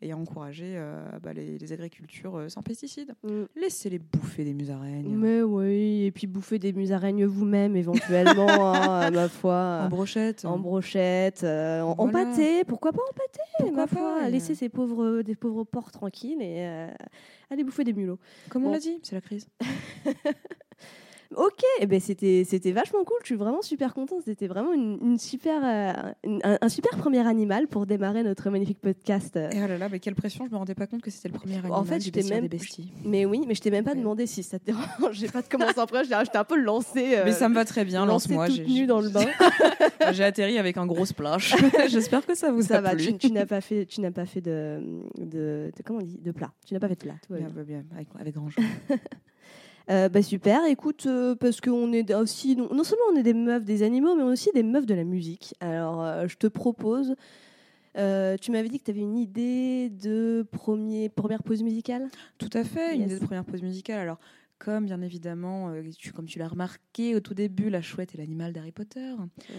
[0.00, 3.14] et à encourager euh, bah, les, les agricultures euh, sans pesticides.
[3.22, 3.44] mm.
[3.56, 5.08] Laissez-les bouffer des musaraignes.
[5.16, 9.82] Mais oui, et puis bouffer des musaraignes vous-même éventuellement, hein, ma foi.
[9.84, 10.44] En brochette.
[10.44, 14.18] En brochette, euh, en, pâté, pourquoi pas en pâté, Pourquoi ma foi.
[14.22, 16.88] pas, Laisser ces pauvres, des pauvres porcs tranquilles et euh,
[17.50, 18.18] aller bouffer des mulots.
[18.48, 19.46] Comme on l'a dit, c'est la crise.
[21.36, 23.16] Ok, eh ben c'était c'était vachement cool.
[23.22, 24.20] Je suis vraiment super contente.
[24.24, 28.50] C'était vraiment une, une super euh, une- un, un super premier animal pour démarrer notre
[28.50, 29.36] magnifique podcast.
[29.36, 31.34] Et oh là là, mais quelle pression, je me rendais pas compte que c'était le
[31.34, 32.58] premier animal En fait, j'étais bestiaire même- des.
[33.04, 33.98] Mais oui, mais je t'ai même pas Ouais.
[33.98, 34.84] demandé si ça te dérange.
[35.12, 36.04] J'ai pas de commencer après.
[36.04, 37.16] J'étais un peu lancée.
[37.16, 38.48] euh, Mais ça me va très bien, lance-moi.
[38.48, 39.26] j'ai- nue dans le bain.
[40.12, 41.54] J'ai atterri avec un gros splash.
[41.88, 42.90] J'espère que ça vous ça a va.
[42.94, 43.06] plu.
[43.06, 44.80] Tu, tu n'as pas fait, tu n'as pas fait de,
[45.18, 46.52] de, de- comment on dit, de plat.
[46.66, 47.14] Tu n'as pas fait de plat.
[47.30, 47.62] Bien, bien.
[47.62, 48.64] bien, avec, avec grand joie.
[49.90, 53.34] Euh, bah super, écoute, euh, parce qu'on est aussi, non, non seulement on est des
[53.34, 55.54] meufs des animaux, mais on est aussi des meufs de la musique.
[55.60, 57.14] Alors, euh, je te propose,
[57.94, 62.08] tu m'avais dit que tu avais une idée de premier, première pause musicale?
[62.38, 63.98] Tout à fait, une idée de première pause musicale.
[63.98, 64.18] Alors,
[64.64, 68.18] comme bien évidemment, euh, tu- comme tu l'as remarqué au tout début, la chouette est
[68.18, 69.12] l'animal d'Harry Potter.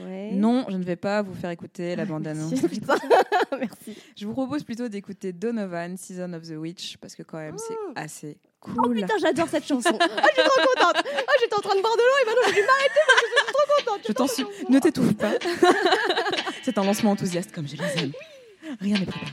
[0.06, 0.32] Ouais.
[0.34, 2.54] Non, je ne vais pas vous faire écouter la bande-annonce.
[3.60, 3.98] Merci.
[4.16, 7.76] Je vous propose plutôt d'écouter Donovan, Season of the Witch, parce que quand même, c'est
[8.02, 8.96] assez Oh cool.
[8.96, 9.90] putain, j'adore cette chanson.
[10.00, 11.04] Ah, je suis trop contente.
[11.06, 13.28] Ah, j'étais en train de boire de l'eau et maintenant j'ai dû m'arrêter parce que
[13.28, 14.02] je suis trop contente.
[14.08, 15.34] je t'en suis ne t'étouffe pas.
[16.64, 18.12] c'est un lancement enthousiaste comme je les aime.
[18.80, 19.32] Rien n'est préparé.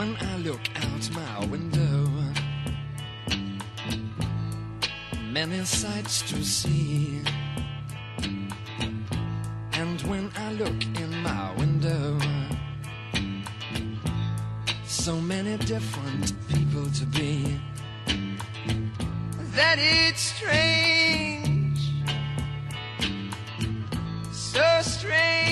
[0.00, 2.08] When I look out my window,
[5.30, 7.20] many sights to see.
[9.74, 12.18] And when I look in my window,
[14.86, 17.60] so many different people to be.
[19.54, 21.78] That it's strange,
[24.32, 25.49] so strange.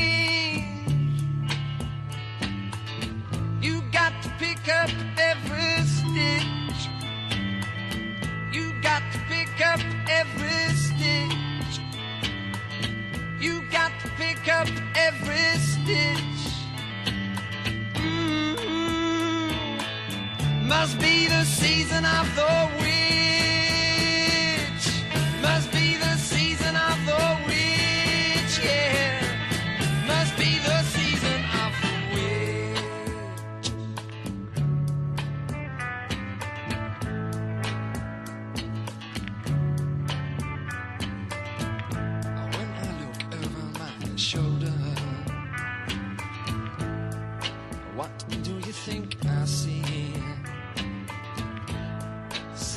[9.59, 11.81] Pick up every stitch.
[13.41, 16.65] You got to pick up every stitch.
[17.95, 19.51] Mm,
[20.69, 23.38] Must be the season of the witch.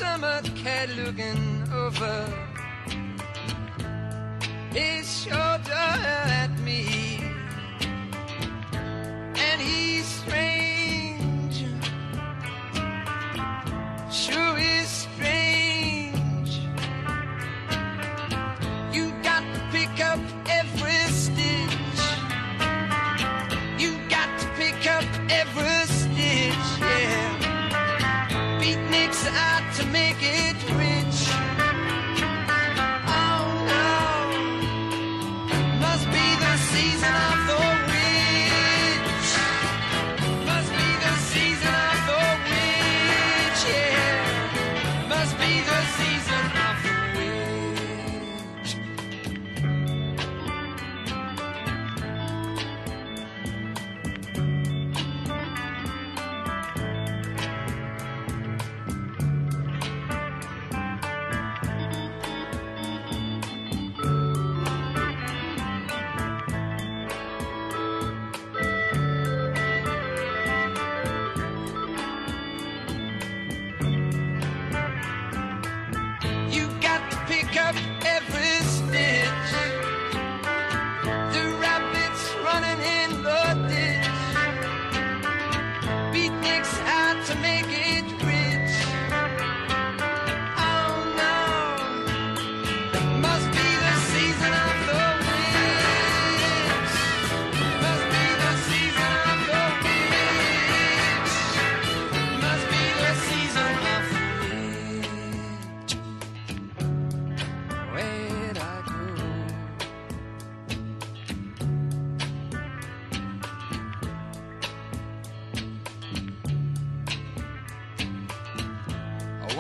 [0.02, 2.26] Summer cat looking over.
[4.74, 5.92] His shoulder
[6.42, 7.21] at me,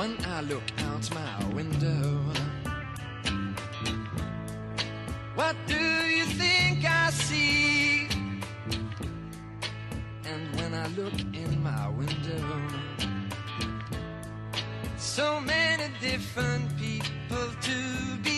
[0.01, 2.23] When I look out my window,
[5.35, 8.07] what do you think I see?
[10.25, 12.45] And when I look in my window,
[14.97, 18.30] so many different people to be.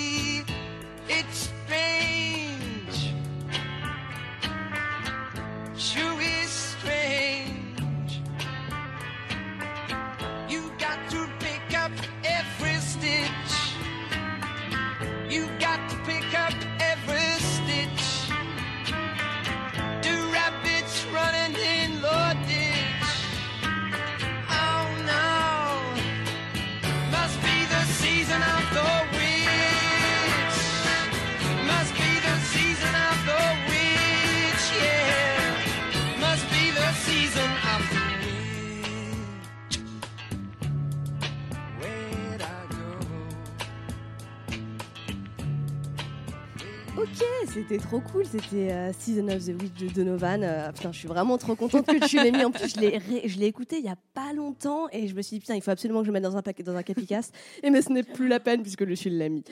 [47.68, 48.26] C'était trop cool.
[48.26, 50.44] C'était euh, Season of the Witch de Donovan.
[50.44, 52.44] Euh, putain, je suis vraiment trop contente que tu l'aies mis.
[52.44, 55.16] En plus, je l'ai, ré- je l'ai écouté il y a pas longtemps et je
[55.16, 56.76] me suis dit, putain, il faut absolument que je le mette dans un paquet, dans
[56.76, 57.30] un capicas.
[57.64, 59.44] Et mais ce n'est plus la peine puisque le suis l'a mis.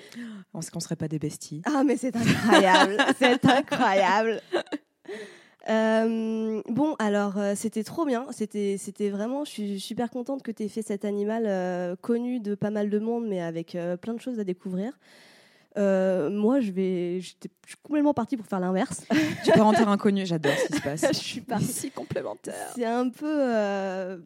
[0.58, 1.62] Est-ce qu'on serait pas des besties?
[1.66, 2.98] Ah, mais c'est incroyable.
[3.18, 4.42] c'est incroyable.
[5.70, 8.26] Euh, bon, alors euh, c'était trop bien.
[8.32, 9.46] C'était, c'était vraiment.
[9.46, 12.90] Je suis super contente que tu aies fait cet animal euh, connu de pas mal
[12.90, 14.92] de monde, mais avec plein de choses à découvrir.
[15.78, 19.06] Euh, moi, je vais, j'étais- je suis complètement partie pour faire l'inverse.
[19.46, 21.06] Tu pars en terre inconnue, j'adore ce qui se passe.
[21.08, 21.92] je suis partie.
[21.96, 22.72] complémentaire.
[22.76, 23.26] C'est un peu.
[23.26, 24.18] euh,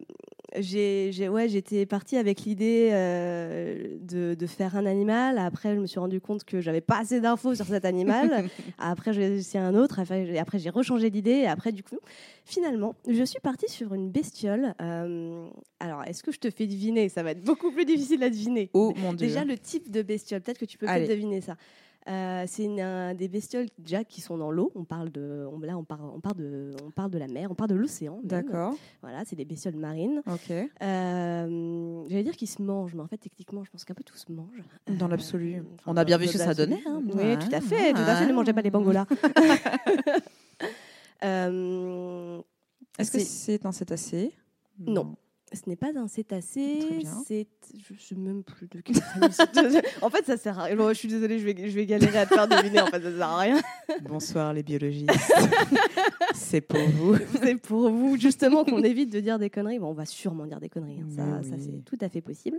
[0.58, 5.38] j'ai, j'ai- ouais, j'étais partie avec l'idée euh, de, de faire un animal.
[5.38, 8.48] Après, je me suis rendu compte que j'avais pas assez d'infos sur cet animal.
[8.78, 9.98] après, j'ai essayé un autre.
[10.00, 11.30] Après, j'ai- après, j'ai rechangé d'idée.
[11.30, 11.98] Et après, du coup,
[12.44, 14.74] finalement, je suis partie sur une bestiole.
[14.80, 15.46] Euh,
[15.80, 17.08] alors, est-ce que je te fais deviner?
[17.08, 18.70] Ça va être beaucoup plus difficile à deviner.
[18.74, 19.26] Oh mon dieu.
[19.26, 21.08] Déjà, le type de bestiole, peut-être que tu peux peut-être Allez.
[21.08, 21.56] deviner ça.
[22.08, 24.70] Euh, c'est une- un des bestioles déjà qui sont dans l'eau.
[24.76, 27.50] On parle de, on, là, on parle, on parle de, on parle de la mer,
[27.50, 28.20] on parle de l'océan.
[28.22, 28.74] D'accord.
[29.02, 30.22] Voilà, c'est des bestioles marines.
[30.26, 30.50] Ok.
[30.50, 34.16] Euh, J'allais dire qu'ils se mangent, mais en fait, techniquement, je pense qu'un peu tout
[34.16, 34.62] se mange.
[34.86, 35.62] Dans Euh, l'absolu.
[35.74, 36.80] enfin, On a bien vu ce que ça donnait.
[36.86, 37.02] hein.
[37.06, 37.38] Oui, Ouais.
[37.38, 38.26] tout à fait, tout à fait.
[38.26, 38.70] Ne mangez pas les Ouais.
[38.70, 39.06] bangolas.
[41.24, 42.40] Euh,
[42.98, 43.24] Est-ce que C'est-
[43.56, 44.32] c'est un cétacé
[44.78, 45.16] Non.
[45.56, 46.78] Ce n'est pas un cétacé.
[47.26, 49.82] C'est, je sais même plus de quelle famille c'est.
[50.02, 50.76] En fait, ça sert à rien.
[50.76, 52.80] Bon, je suis désolée, je vais, je vais galérer à te faire deviner.
[52.80, 53.60] En fait, ça sert à rien.
[54.02, 55.10] Bonsoir les biologistes.
[56.34, 57.16] c'est pour vous.
[57.42, 59.78] c'est pour vous justement qu'on évite de dire des conneries.
[59.78, 61.00] Bon, on va sûrement dire des conneries.
[61.18, 61.40] hein.
[61.42, 62.58] Ça, c'est tout à fait possible.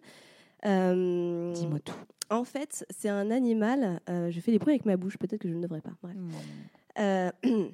[0.65, 1.93] Euh, Dis-moi tout.
[2.29, 4.01] En fait, c'est un animal.
[4.10, 5.17] euh, je fais des bruits avec ma bouche.
[5.17, 5.91] Peut-être que je ne devrais pas.
[6.01, 6.15] Bref.
[6.99, 7.31] Euh,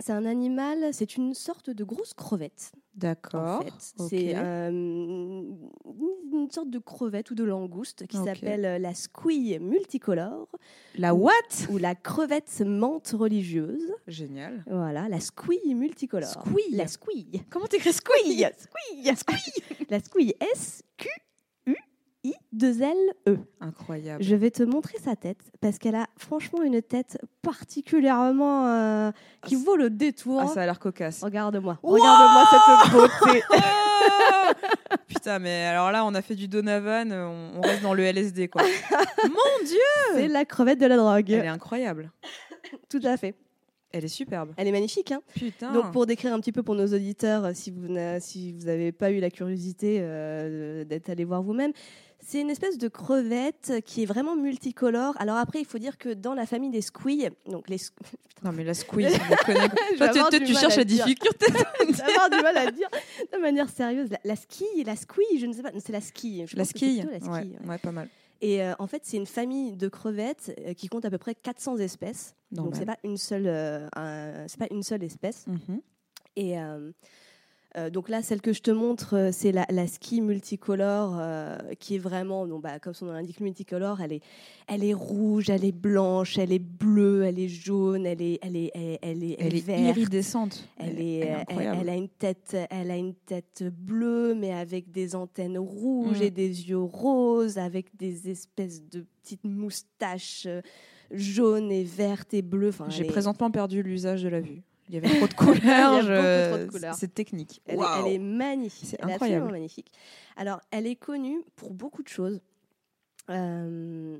[0.00, 2.72] C'est un animal, c'est une sorte de grosse crevette.
[2.94, 3.64] D'accord.
[4.08, 10.48] C'est euh, une sorte de crevette ou de langouste qui s'appelle euh, la squille multicolore.
[10.96, 11.32] La what?
[11.70, 13.92] Ou la crevette menthe religieuse.
[14.06, 14.64] Génial.
[14.66, 16.28] Voilà, la squille multicolore.
[16.28, 16.76] Squille.
[16.76, 17.42] La squille.
[17.50, 18.48] Comment t'écris squille?
[18.58, 19.16] Squille.
[19.16, 19.86] Squille.
[19.88, 21.08] la squille S-Q
[22.24, 23.38] I-2-L-E.
[23.60, 24.22] Incroyable.
[24.22, 29.10] Je vais te montrer sa tête parce qu'elle a franchement une tête particulièrement euh,
[29.46, 30.42] qui ah, vaut le détour.
[30.42, 31.22] Ah, ça a l'air cocasse.
[31.22, 31.78] Regarde-moi.
[31.82, 33.42] Regarde-moi cette beauté.
[35.06, 38.48] Putain, mais alors là, on a fait du Donovan, euh, on, reste dans le LSD,
[38.48, 38.62] quoi.
[39.24, 39.78] Mon Dieu
[40.14, 41.30] C'est la crevette de la drogue.
[41.30, 42.10] Elle est incroyable.
[42.88, 43.34] Tout à fait.
[43.92, 44.52] Elle est superbe.
[44.56, 45.10] Elle est magnifique.
[45.10, 45.72] Hein Putain.
[45.72, 49.18] Donc pour décrire un petit peu pour nos auditeurs, euh, si vous n'avez pas eu
[49.18, 51.72] la curiosité euh, d'être allé voir vous-même,
[52.22, 55.14] c'est une espèce de crevette qui est vraiment multicolore.
[55.18, 57.78] Alors après, il faut dire que dans la famille des squilles, donc les
[58.44, 58.74] Non, mais la
[59.98, 61.46] Toi, tu, tu cherches à la difficulté.
[61.80, 62.88] je vais avoir du mal à dire
[63.32, 64.08] de manière sérieuse.
[64.10, 66.44] La, la squille, la squille, je ne sais pas, c'est la squille.
[66.46, 66.98] Je La squille.
[66.98, 67.68] la Ouais, squille, ouais.
[67.68, 68.08] ouais, pas mal.
[68.40, 71.34] Et euh, en fait, c'est une famille de crevettes euh, qui compte à peu près
[71.34, 72.34] 400 espèces.
[72.50, 73.86] Donc c'est pas une seule, euh,
[74.48, 75.46] c'est pas une seule espèce.
[75.46, 75.80] Mhm.
[76.36, 76.54] Et
[77.90, 81.94] donc là, celle que je te montre, euh, c'est la, la ski multicolore, euh, qui
[81.94, 84.00] est vraiment, donc, bah, comme son nom l'indique, multicolore.
[84.00, 84.22] Elle est,
[84.66, 88.56] elle est rouge, elle est blanche, elle est bleue, elle est jaune, elle est, elle
[88.56, 89.96] est, elle, elle est, Elle est verte.
[89.96, 90.68] iridescente.
[90.78, 91.78] Elle, est, elle, incroyable.
[91.82, 96.22] elle a une tête, elle a une tête bleue, mais avec des antennes rouges Mm.
[96.24, 100.60] et des yeux roses, avec des espèces de petites moustaches euh,
[101.12, 102.68] jaunes et vertes et bleues.
[102.70, 104.62] Enfin, J'ai est- présentement perdu l'usage de la vue.
[104.92, 106.02] Il y avait trop de couleurs.
[106.02, 106.94] je- couleurs.
[106.94, 107.62] C'est technique.
[107.66, 108.06] Elle, est, Waouh.
[108.06, 108.88] elle est magnifique.
[108.90, 109.36] C'est Elle est incroyable.
[109.44, 109.92] absolument magnifique.
[110.36, 112.40] Alors, elle est connue pour beaucoup de choses.
[113.28, 114.16] Euh,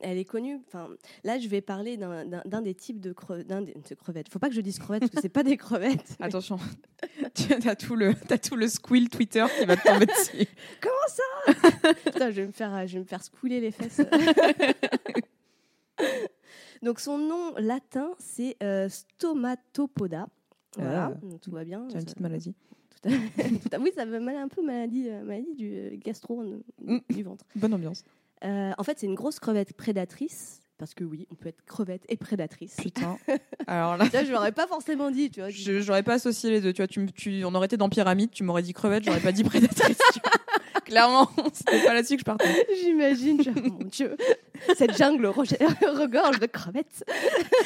[0.00, 0.60] elle est connue.
[0.66, 0.88] Enfin,
[1.24, 4.28] là, je vais parler d'un- d'un d'un des types de, cre- d'un des- de crevettes.
[4.28, 6.16] Faut pas que je dise crevettes parce que c'est pas des crevettes.
[6.20, 6.58] Attention,
[7.34, 10.46] tu as tout le, t'as tout le squill Twitter qui va te tomber dessus.
[12.04, 14.02] Putain, je vais me faire, je vais me faire scouler les fesses.
[16.82, 20.26] Donc, son nom latin, c'est euh, Stomatopoda.
[20.76, 21.26] Voilà, Ah.
[21.42, 21.86] tout va bien.
[21.88, 22.54] Tu as une petite maladie.
[23.02, 23.10] tout à-
[23.68, 26.42] tout à- oui, ça veut mal un peu maladie, euh, maladie du euh, gastro
[26.82, 26.98] Mm.
[27.10, 27.44] du ventre.
[27.56, 28.04] Bonne ambiance.
[28.44, 30.60] Euh, en fait, c'est une grosse crevette prédatrice.
[30.78, 32.76] Parce que oui, on peut être crevette et prédatrice.
[32.76, 33.18] Putain.
[33.66, 35.50] Alors là, Ça, je l'aurais pas forcément dit, tu vois.
[35.50, 36.72] je- j'aurais pas associé les deux.
[36.72, 39.20] Tu vois, tu, me- tu, on aurait été dans pyramide, tu m'aurais dit crevette, j'aurais
[39.20, 39.98] pas dit prédatrice.
[40.84, 42.66] Clairement, c'était pas là-dessus que je partais.
[42.82, 44.16] J'imagine, oh mon Dieu,
[44.76, 45.56] cette jungle roge-
[45.98, 47.04] regorge de crevettes.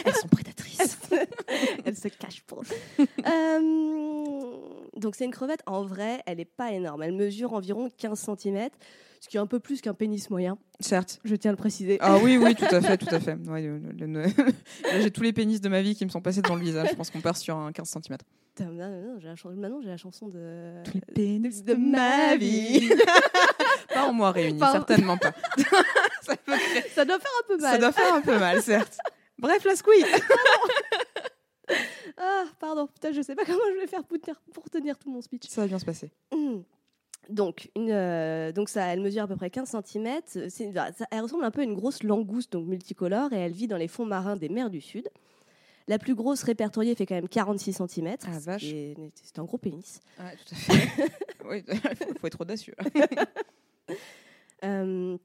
[0.04, 0.98] Elles sont prédatrices.
[1.84, 2.62] Elle se cache pour.
[2.98, 3.60] Euh,
[4.96, 5.60] donc c'est une crevette.
[5.66, 7.02] En vrai, elle est pas énorme.
[7.02, 8.68] Elle mesure environ 15 cm,
[9.20, 10.58] ce qui est un peu plus qu'un pénis moyen.
[10.80, 11.20] Certes.
[11.24, 11.98] Je tiens à le préciser.
[12.00, 13.34] Ah oui, oui, tout à fait, tout à fait.
[13.48, 16.20] Ouais, le- le- le- Là, j'ai tous les pénis de ma vie qui me sont
[16.20, 16.88] passés dans le visage.
[16.90, 18.18] Je pense qu'on part sur un 15 cm.
[18.60, 20.82] Non, j'ai la chan- Maintenant, j'ai la chanson de.
[20.84, 22.88] Tous les pénis de ma vie.
[23.92, 24.78] Pas en moi réunis, Pardon.
[24.78, 25.32] certainement pas.
[26.94, 27.72] Ça doit faire un peu mal.
[27.72, 28.98] Ça doit faire un peu mal, certes.
[29.38, 30.06] Bref, la squeak.
[32.16, 35.10] Ah, pardon, putain, je sais pas comment je vais faire pour tenir, pour tenir tout
[35.10, 35.48] mon speech.
[35.48, 36.10] Ça va bien se passer.
[36.32, 36.60] Hmm.
[37.28, 40.20] Donc, une, euh, donc ça, elle mesure à peu près 15 cm.
[41.10, 43.88] elle ressemble un peu à une grosse langouste donc multicolore et elle vit dans les
[43.88, 45.08] fonds marins des mers du Sud.
[45.86, 48.16] La plus grosse répertoriée fait quand même 46 cm.
[48.26, 48.64] Ah, vache.
[48.64, 50.00] C'est un gros pénis.
[50.18, 51.12] Ouais, tout à fait.
[51.48, 52.74] oui, faut, faut être audacieux.
[54.62, 55.18] Euh,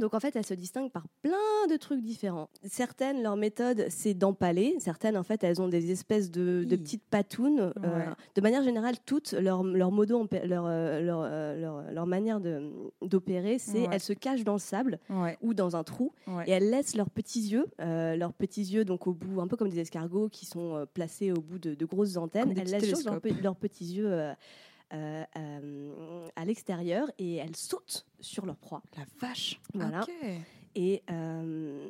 [0.00, 2.48] donc en fait, elles se distinguent par plein de trucs différents.
[2.64, 4.74] Certaines, leur méthode, c'est d'empaler.
[4.80, 7.72] Certaines, en fait, elles ont des espèces de, petites patounes.
[7.82, 8.04] Euh,
[8.34, 11.22] de manière générale, toutes, leur, leur, modo, leur, leur,
[11.56, 12.40] leur- leur manière
[13.02, 13.88] d'opérer, c'est Ouais.
[13.92, 16.12] elles se cachent dans le sable Ouais, ou dans un trou
[16.46, 19.56] et elles laissent leurs petits yeux, euh, leurs petits yeux donc au bout, un peu
[19.56, 22.54] comme des escargots qui sont euh, placés au bout de, de grosses antennes.
[22.56, 24.32] Elles laissent leurs, petits yeux euh,
[24.94, 28.82] euh, euh, à l'extérieur et elles sautent sur leur proie.
[28.96, 29.60] La vache.
[29.74, 30.06] Voilà.
[30.76, 31.86] Et euh,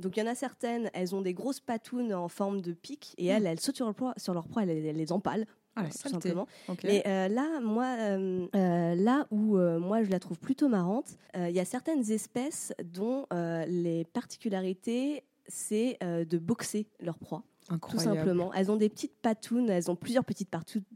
[0.00, 3.14] donc il y en a certaines, elles ont des grosses patounes en forme de pic
[3.18, 3.36] et Mm.
[3.36, 5.44] elles, elles sautent sur leur proie, sur leur proie elles, elles les empalent
[5.76, 6.46] Ah, tout simplement.
[6.68, 6.80] Ok.
[6.84, 8.46] Mais euh, là, moi, euh,
[8.94, 14.04] là où moi je la trouve plutôt marrante, il y a certaines espèces dont les
[14.12, 18.16] particularités c'est de boxer leur proie, tout Incroyable.
[18.16, 18.52] simplement.
[18.52, 20.50] Elles ont des petites patounes, elles ont plusieurs petites,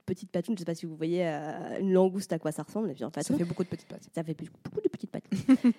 [0.05, 0.55] petites patounes.
[0.57, 3.11] Je ne sais pas si vous voyez euh, une langouste à quoi ça ressemble, plusieurs
[3.11, 3.39] Ça patounes.
[3.39, 4.07] fait beaucoup de petites pattes.
[4.15, 5.25] Ça fait beaucoup de petites pattes.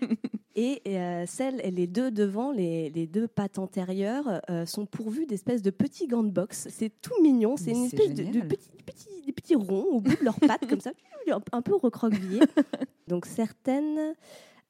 [0.56, 5.62] et euh, celles, les deux devant, les, les deux pattes antérieures, euh, sont pourvues d'espèces
[5.62, 6.68] de petits gants de boxe.
[6.72, 7.56] C'est tout mignon.
[7.56, 10.68] C'est une espèce de, de petits, petits, des petits ronds au bout de leurs pattes,
[10.68, 10.92] comme ça,
[11.52, 12.42] un, peu recroquevillés.
[13.08, 14.16] Donc certaines.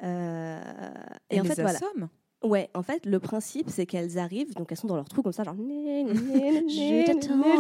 [0.01, 1.79] et Et en les fait, voilà.
[2.41, 5.33] Ouais, en fait, le principe, c'est qu'elles arrivent, donc elles sont dans leur trou comme
[5.33, 5.55] ça, genre.
[5.57, 7.05] Je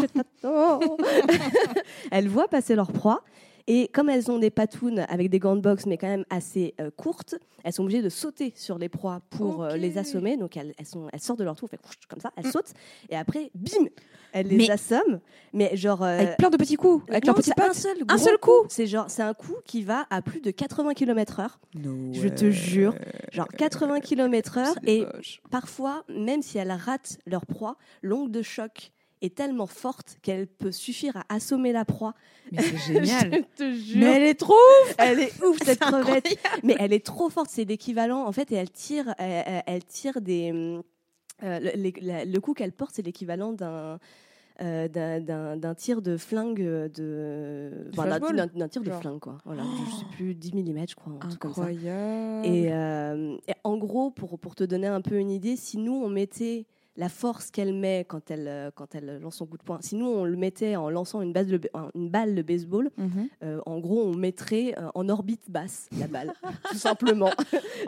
[0.07, 0.79] t'attends.
[2.11, 3.21] elles voient passer leur proie.
[3.71, 6.73] Et comme elles ont des patounes avec des gants de boxe, mais quand même assez
[6.81, 10.37] euh, courtes, elles sont obligées de sauter sur les proies pour euh, les assommer.
[10.37, 11.67] Donc elles, elles, sont, elles sortent de leur trou,
[12.09, 12.73] comme ça, elles sautent.
[13.09, 13.85] Et après, bim
[14.31, 15.19] Elles les Mais- assomment.
[15.53, 16.01] Mais genre.
[16.01, 17.03] euh, Avec plein de petits coups.
[17.09, 18.65] Avec non, leurs petites c'est un seul, Un seul coup.
[18.69, 21.47] C'est genre, c'est un coup qui va à plus de 80 km/h.
[21.75, 22.95] No Je te jure.
[23.31, 24.73] Genre 80 km/h.
[24.87, 25.05] Et
[25.51, 30.71] parfois, même si elles ratent leur proie, l'onde de choc est tellement forte qu'elle peut
[30.71, 32.13] suffire à assommer la proie.
[32.51, 33.31] Mais c'est génial.
[33.33, 33.99] Je te jure.
[33.99, 34.53] Mais elle est trop
[34.97, 36.37] elle est ouf cette crevette.
[36.63, 37.49] Mais elle est trop forte.
[37.49, 38.51] C'est l'équivalent en fait.
[38.51, 40.51] Et elle tire, elle, elle- elle tire des.
[41.43, 43.99] euh, le, les- la- le coup qu'elle porte, c'est l'équivalent d'un.
[44.61, 46.61] euh, d'un- tir de flingue
[46.93, 48.99] de enfin, d'un- tir de Genre.
[48.99, 52.45] flingue quoi voilà je sais plus 10 mm je crois un comme ça Incroyable.
[52.45, 55.93] et, euh, et en gros, pour, pour te donner un peu une idée, si nous,
[55.93, 56.65] on mettait
[56.99, 59.95] la force qu'elle met quand elle, euh, quand elle lance son coup de poing, si
[59.95, 63.29] nous, on le mettait en lançant une, base de, un- une balle de baseball, Mhm.
[63.43, 66.33] euh, en gros, on mettrait euh, en orbite basse la balle,
[66.69, 67.31] tout simplement,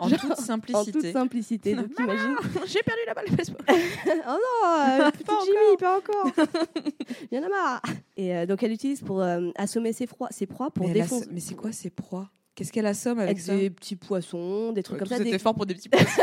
[0.00, 0.92] En Genre, toute en simplicité.
[0.92, 1.74] toute simplicité.
[1.74, 2.36] Donc, imagine.
[2.66, 3.64] J'ai perdu la balle de baseball.
[3.68, 6.46] oh non, Pas Jimmy, pas encore.
[7.30, 7.82] Il y en a marre.
[8.16, 11.28] Et euh, donc, elle utilise pour euh, assommer ses, proies- ses proies pour défoncer.
[11.30, 12.30] mais c'est quoi ces proies?
[12.54, 15.16] Qu'est-ce qu'elle assomme avec, Avec ça des petits poissons, des trucs comme ça.
[15.16, 15.38] C'était Des...
[15.38, 16.20] fort pour des petits poissons.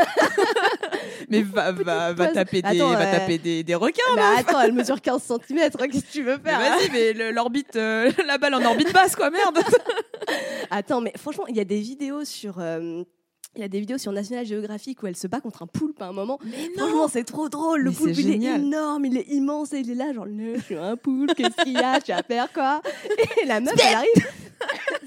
[1.28, 4.02] mais va, va, va taper, des, Attends, va euh, taper des, des requins.
[4.14, 5.70] Mais attends, elle mesure 15 cm.
[5.70, 8.92] Qu'est-ce que tu veux Mais faire vas-y, mais le- l'orbite, euh, la balle en orbite
[8.92, 9.58] basse, quoi, merde.
[10.70, 12.58] Attends, mais franchement, il y a des vidéos sur.
[12.60, 13.02] euh,
[13.56, 16.00] il y a des vidéos sur National Geographic où elle se bat contre un poulpe
[16.00, 16.38] à un moment.
[16.44, 17.80] Mais Franchement, c'est trop drôle.
[17.82, 20.60] Le Mais poulpe, il est énorme, il est immense et il est là, genre, je
[20.60, 22.80] suis un poulpe, qu'est-ce qu'il y a Tu vas faire quoi
[23.42, 24.26] Et la meuf, elle arrive.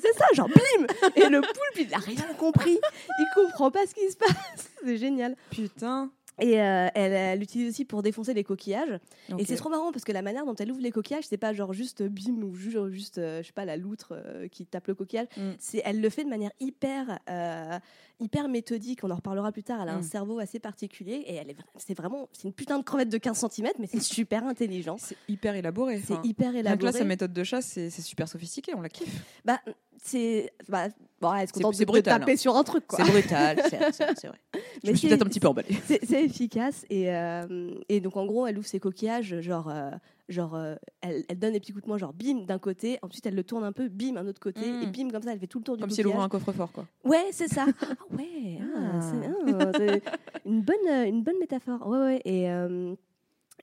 [0.02, 2.78] c'est ça, genre, bim Et le poulpe, il a rien compris.
[3.20, 4.70] Il comprend pas ce qui se passe.
[4.86, 5.36] C'est génial.
[5.50, 6.12] Putain.
[6.42, 9.00] Et euh, elle, l'utilise aussi pour défoncer les coquillages.
[9.38, 11.54] Et c'est trop marrant parce que la manière dont elle ouvre les coquillages, c'est pas
[11.54, 14.88] genre juste bim ou ju- juste, euh, je sais pas, la loutre euh, qui tape
[14.88, 15.28] le coquillage.
[15.38, 15.42] Mm.
[15.60, 17.78] C'est, elle le fait de manière hyper, euh,
[18.20, 19.04] hyper méthodique.
[19.04, 19.80] On en reparlera plus tard.
[19.84, 20.04] Elle a un Mm.
[20.04, 23.18] cerveau assez particulier et elle est, vra- c'est vraiment, c'est une putain de crevette de
[23.20, 24.98] 15 cm, mais c'est super intelligent.
[25.00, 26.02] C'est hyper élaboré.
[26.04, 26.92] C'est hyper Rien que là, élaboré.
[26.94, 29.24] sa méthode de chasse, c'est c'est super sophistiqué, on la kiffe.
[29.46, 29.60] Bah,
[30.02, 30.88] c'est, bah,
[31.22, 33.00] bon, contente c'est de, brutal, taper sur un truc, quoi.
[33.04, 33.92] C'est brutal, c'est vrai.
[34.54, 35.76] Je Mais me suis peut-être un petit peu emballée.
[35.86, 39.92] c'est, efficace et, euh, et donc en gros elle ouvre ses coquillages genre euh,
[40.28, 43.26] genre euh, elle, elle donne des petits coups de poing genre bim d'un côté ensuite
[43.26, 45.48] elle le tourne un peu bim un autre côté et bim comme ça elle fait
[45.48, 46.86] tout le tour du Comme si elle ouvrait coquillage un coffre-fort, quoi.
[47.06, 49.72] ouais c'est ça ah ouais ah, Ah.
[49.78, 50.12] c'est, ah,
[50.46, 52.48] une bonne une bonne métaphore ouais ouais et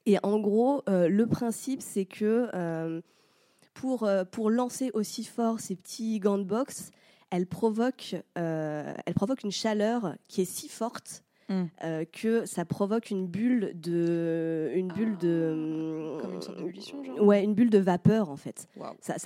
[0.06, 3.02] et en gros le principe c'est que
[3.74, 6.90] pour euh, pour lancer aussi fort ces petits gants de boxe
[7.32, 11.64] elle provoque, euh, elle provoque une chaleur qui est si forte Mm.
[11.82, 17.20] euh, que ça provoque une bulle de, une bulle de, Comme une sorte d'ébullition, genre?
[17.20, 18.68] Ouais, une bulle de vapeur en fait.
[19.00, 19.16] Ça,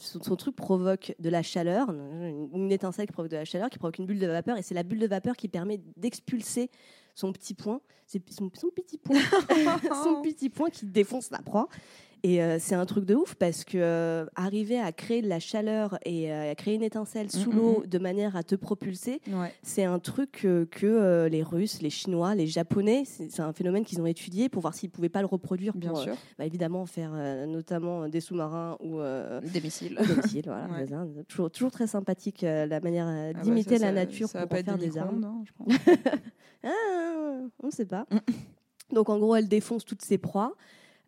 [0.00, 3.44] son, son truc provoque de la chaleur, une une, une étincelle qui provoque de la
[3.44, 5.82] chaleur, qui provoque une bulle de vapeur, et c'est la bulle de vapeur qui permet
[5.98, 6.70] d'expulser
[7.14, 9.18] son petit point, c'est son, son petit point,
[10.02, 11.68] son petit point qui défonce la proie.
[12.28, 15.38] Et euh, c'est un truc de ouf parce que euh, arriver à créer de la
[15.38, 19.20] chaleur et euh, à créer une étincelle sous Mm, l'eau de manière à te propulser,
[19.28, 19.52] Ouais.
[19.62, 24.06] c'est un truc que les Russes, les Chinois, les Japonais, c'est un phénomène qu'ils ont
[24.06, 26.16] étudié pour voir s'ils pouvaient pas le reproduire Bien pour sûr.
[26.36, 27.12] bah, évidemment faire
[27.46, 28.98] notamment des sous-marins ou
[29.52, 29.96] Des missiles.
[30.04, 30.66] des missiles, voilà,
[31.06, 31.22] Ouais.
[31.28, 34.78] toujours, toujours très sympathique la manière Ah bah, d'imiter la nature ça pour en faire
[34.78, 35.22] des des armes.
[35.22, 35.72] hein, je pense.
[36.64, 36.68] Ah,
[37.62, 38.06] on ne sait pas.
[38.10, 38.94] Mm.
[38.94, 40.52] Donc en gros, elle défonce toutes ses proies.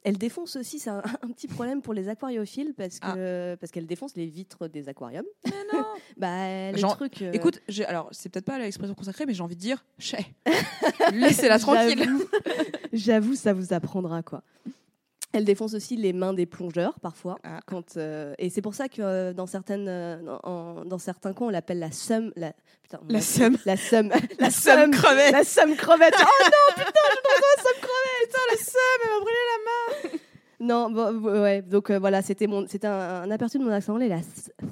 [0.08, 3.86] Elle défonce aussi, c'est un, un petit problème pour les aquariophiles parce que parce qu'elle
[3.86, 5.24] défonce les vitres des aquariums.
[5.44, 5.84] Mais non.
[6.16, 7.22] Bah les Genre, trucs.
[7.22, 10.26] euh, Écoute, alors c'est peut-être pas l'expression consacrée, mais j'ai envie de dire, chais.
[11.12, 11.98] Laissez-la tranquille.
[11.98, 12.24] J'avoue-
[12.92, 14.42] J'avoue, ça vous apprendra quoi.
[15.32, 17.36] Elle défonce aussi les mains des plongeurs parfois.
[17.44, 17.60] Ah.
[17.66, 21.32] Quand, euh, et c'est pour ça que euh, dans, certaines, euh, dans, en- dans certains
[21.34, 22.32] coins, on l'appelle la somme.
[22.34, 22.52] La,
[22.82, 23.56] putain, La somme.
[23.66, 24.10] La somme.
[24.38, 25.32] La somme crevette.
[25.32, 26.14] La somme crevette.
[26.18, 26.92] Oh non, putain,
[28.20, 30.18] Putain, la somme, elle m'a brûlé la main.
[30.60, 31.62] Non, bon, bon, ouais.
[31.62, 34.18] Donc euh, voilà, c'était mon, c'était un, un aperçu de mon accent anglais, la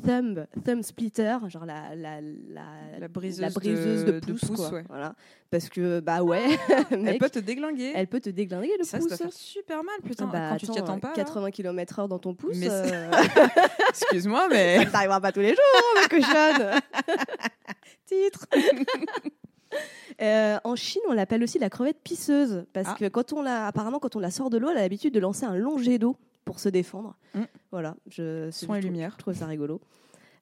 [0.05, 2.63] thumb, thumb splitter, genre la la la,
[2.99, 4.71] La briseuse la briseuse de, de- de pouce, quoi.
[4.73, 4.85] ouais.
[4.89, 5.15] Voilà,
[5.49, 6.43] parce que bah ouais,
[6.91, 7.93] Elle mec, peut te déglinguer.
[7.95, 9.09] elle peut te déglinguer le ça, ça pouce.
[9.11, 11.09] doit faire super mal, putain, Bah, quand tu t'y attends, pas.
[11.11, 11.15] là.
[11.15, 13.11] 80 km/h dans ton pouce, euh,
[13.91, 14.79] Excuse-moi, mais.
[14.85, 16.81] ça t'arrivera pas tous les jours, ma cochonne.
[18.07, 18.47] Titre.
[20.23, 22.97] Euh, en Chine, on l'appelle aussi la crevette pisseuse parce Ah.
[22.99, 25.21] que quand on la, apparemment, quand on la sort de l'eau, elle a l'habitude de
[25.21, 26.17] lancer un long jet d'eau
[26.47, 27.17] pour se défendre.
[27.35, 27.43] Mm.
[27.71, 29.13] Voilà, je, Son et trouve- lumière.
[29.13, 29.81] Je trouve ça rigolo.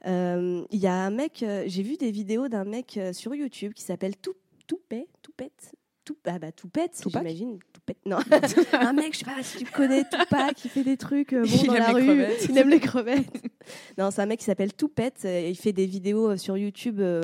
[0.07, 3.73] Euh, Il y a un mec, euh, j'ai vu des vidéos d'un mec sur YouTube
[3.73, 5.73] qui s'appelle Toupet, Toupette,
[6.05, 7.59] Tout, ah bah Toupette, Tupac j'imagine.
[8.07, 8.19] Non,
[8.73, 11.67] un mec, je sais pas si tu connais Tupac, qui fait des trucs euh, Il
[11.67, 12.47] dans la rue, crevettes.
[12.49, 13.27] il aime les crevettes.
[13.99, 17.01] non, c'est un mec qui s'appelle Toupette, euh, il fait des vidéos euh, sur YouTube
[17.01, 17.23] euh,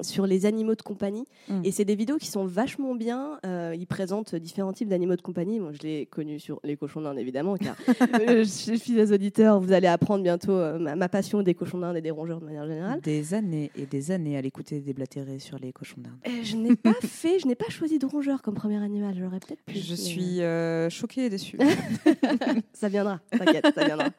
[0.00, 1.62] sur les animaux de compagnie, Mm.
[1.64, 3.38] et c'est des vidéos qui sont vachement bien.
[3.46, 5.60] euh, il présente différents types d'animaux de compagnie.
[5.60, 7.76] Moi, je l'ai connu sur les cochons d'Inde, évidemment, car
[8.18, 8.42] je
[8.78, 12.10] suis des auditeurs, vous allez apprendre bientôt ma, ma passion des cochons d'Inde et des
[12.10, 13.00] rongeurs de manière générale.
[13.00, 16.32] Des années et des années à l'écouter déblatérer sur les cochons d'Inde.
[16.42, 19.14] Je n'ai pas fait, je n'ai pas choisi de rongeur comme premier animal.
[19.18, 19.74] J'aurais peut-être pu.
[19.78, 21.58] Je mais, suis euh, choquée et déçue.
[21.60, 24.08] euh, ça viendra, t'inquiète, ça viendra.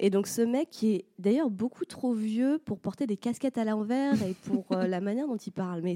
[0.00, 3.64] Et donc ce mec qui est d'ailleurs beaucoup trop vieux pour porter des casquettes à
[3.64, 5.82] l'envers et pour euh, la manière dont il parle.
[5.82, 5.94] Mais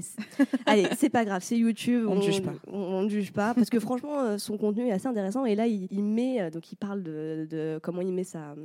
[0.65, 2.07] allez, c'est pas grave, c'est YouTube.
[2.07, 2.53] On ne juge pas.
[2.71, 5.45] On, ne juge pas parce que franchement, euh, son contenu est assez intéressant.
[5.45, 8.55] Et là, il, il met, euh, donc il parle de, de comment il met sa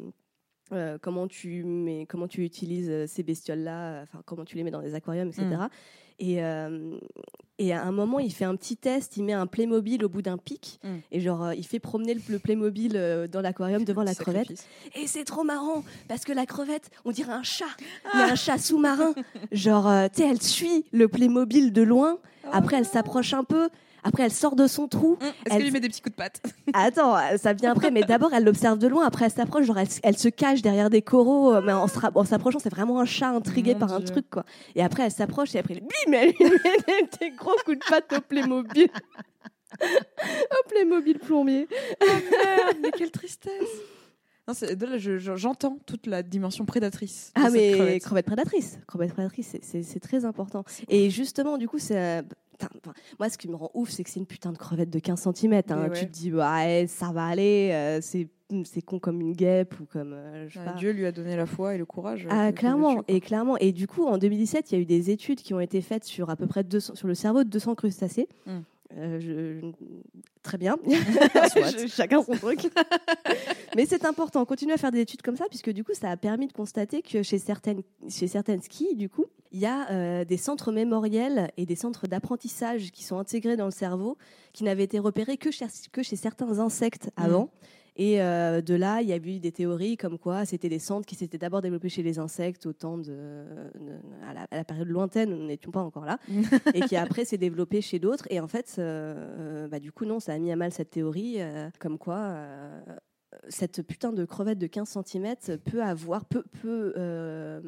[0.73, 4.63] euh, comment tu mets, comment tu utilises euh, ces bestioles là, enfin comment tu les
[4.65, 5.45] mets dans des aquariums, etc.
[5.47, 5.69] Mm.
[6.21, 6.97] Et, euh,
[7.59, 10.23] et à un moment, il fait un petit test, il met un Playmobil au bout
[10.23, 10.89] d'un pic, Mm.
[11.13, 12.93] et genre, il fait promener le, le Playmobil
[13.31, 14.67] dans l'aquarium devant la crevette.
[14.95, 17.65] Et c'est trop marrant, parce que la crevette, on dirait un chat,
[18.15, 19.15] mais un chat sous-marin.
[19.53, 22.19] Genre, tu sais, elle suit le Playmobil de loin,
[22.53, 23.69] après elle s'approche un peu,
[24.05, 25.19] après elle sort de son trou.
[25.21, 26.43] Hum, Est-ce Elle- qu'elle lui met des petits coups de patte
[26.73, 30.17] Attends, ça vient après, mais d'abord elle l'observe de loin, après elle s'approche, genre elle,
[30.19, 33.81] se cache derrière des coraux, euh, mais en, s'approchant, c'est vraiment un chat intrigué Mon
[33.81, 34.45] par un truc, quoi.
[34.77, 36.51] Et après elle s'approche et après, bim, elle lui
[36.87, 38.89] met des, gros coups de patte au Playmobil.
[39.83, 41.67] au Playmobil plombier.
[42.01, 43.53] Merde, mais quelle tristesse
[45.37, 47.33] J'entends toute la dimension prédatrice.
[47.35, 48.03] de Ah cette mais crevette.
[48.03, 50.65] crevette, prédatrice, crevette prédatrice, c'est- très important.
[50.89, 52.23] Et justement, du coup, c'est euh,
[53.19, 55.21] moi ce qui me rend ouf, c'est que c'est une putain de crevette de 15
[55.35, 55.53] cm.
[55.53, 55.91] Ouais.
[55.99, 58.29] Tu te dis ouais, ça va aller, euh, c'est
[58.65, 60.73] c'est con comme une guêpe ou comme euh, je sais Ouais, pas.
[60.75, 62.27] Dieu lui a donné la foi et le courage.
[62.31, 63.57] Ah, que- que clairement, et clairement.
[63.59, 66.05] Et du coup, en 2017, il y a eu des études qui ont été faites
[66.05, 68.29] sur à peu près 200, sur le cerveau de 200 crustacés.
[68.47, 68.59] Mm.
[68.97, 69.73] Euh, je-
[70.43, 70.77] Très bien.
[70.87, 72.61] Je- Chacun son truc.
[73.77, 74.45] Mais c'est important.
[74.45, 77.03] Continuez à faire des études comme ça, puisque du coup, ça a permis de constater
[77.03, 81.51] que chez certaines, chez certaines skis, du coup, il y a euh, des centres mémoriels
[81.57, 84.17] et des centres d'apprentissage qui sont intégrés dans le cerveau,
[84.53, 87.49] qui n'avaient été repérés que chez, que chez certains insectes avant.
[87.97, 91.07] Et euh, de là, il y a eu des théories comme quoi c'était des centres
[91.07, 94.65] qui s'étaient d'abord développés chez les insectes au temps de, de- à, la, à la
[94.65, 96.19] période lointaine, nous n'étions pas encore là,
[96.75, 98.27] et qui après s'est développé chez d'autres.
[98.31, 101.37] Et en fait, euh, bah, du coup, non, ça a mis à mal cette théorie,
[101.39, 102.35] euh, comme quoi
[103.49, 105.35] cette putain de crevette de 15 cm
[105.65, 107.61] peut avoir, peut, peut euh,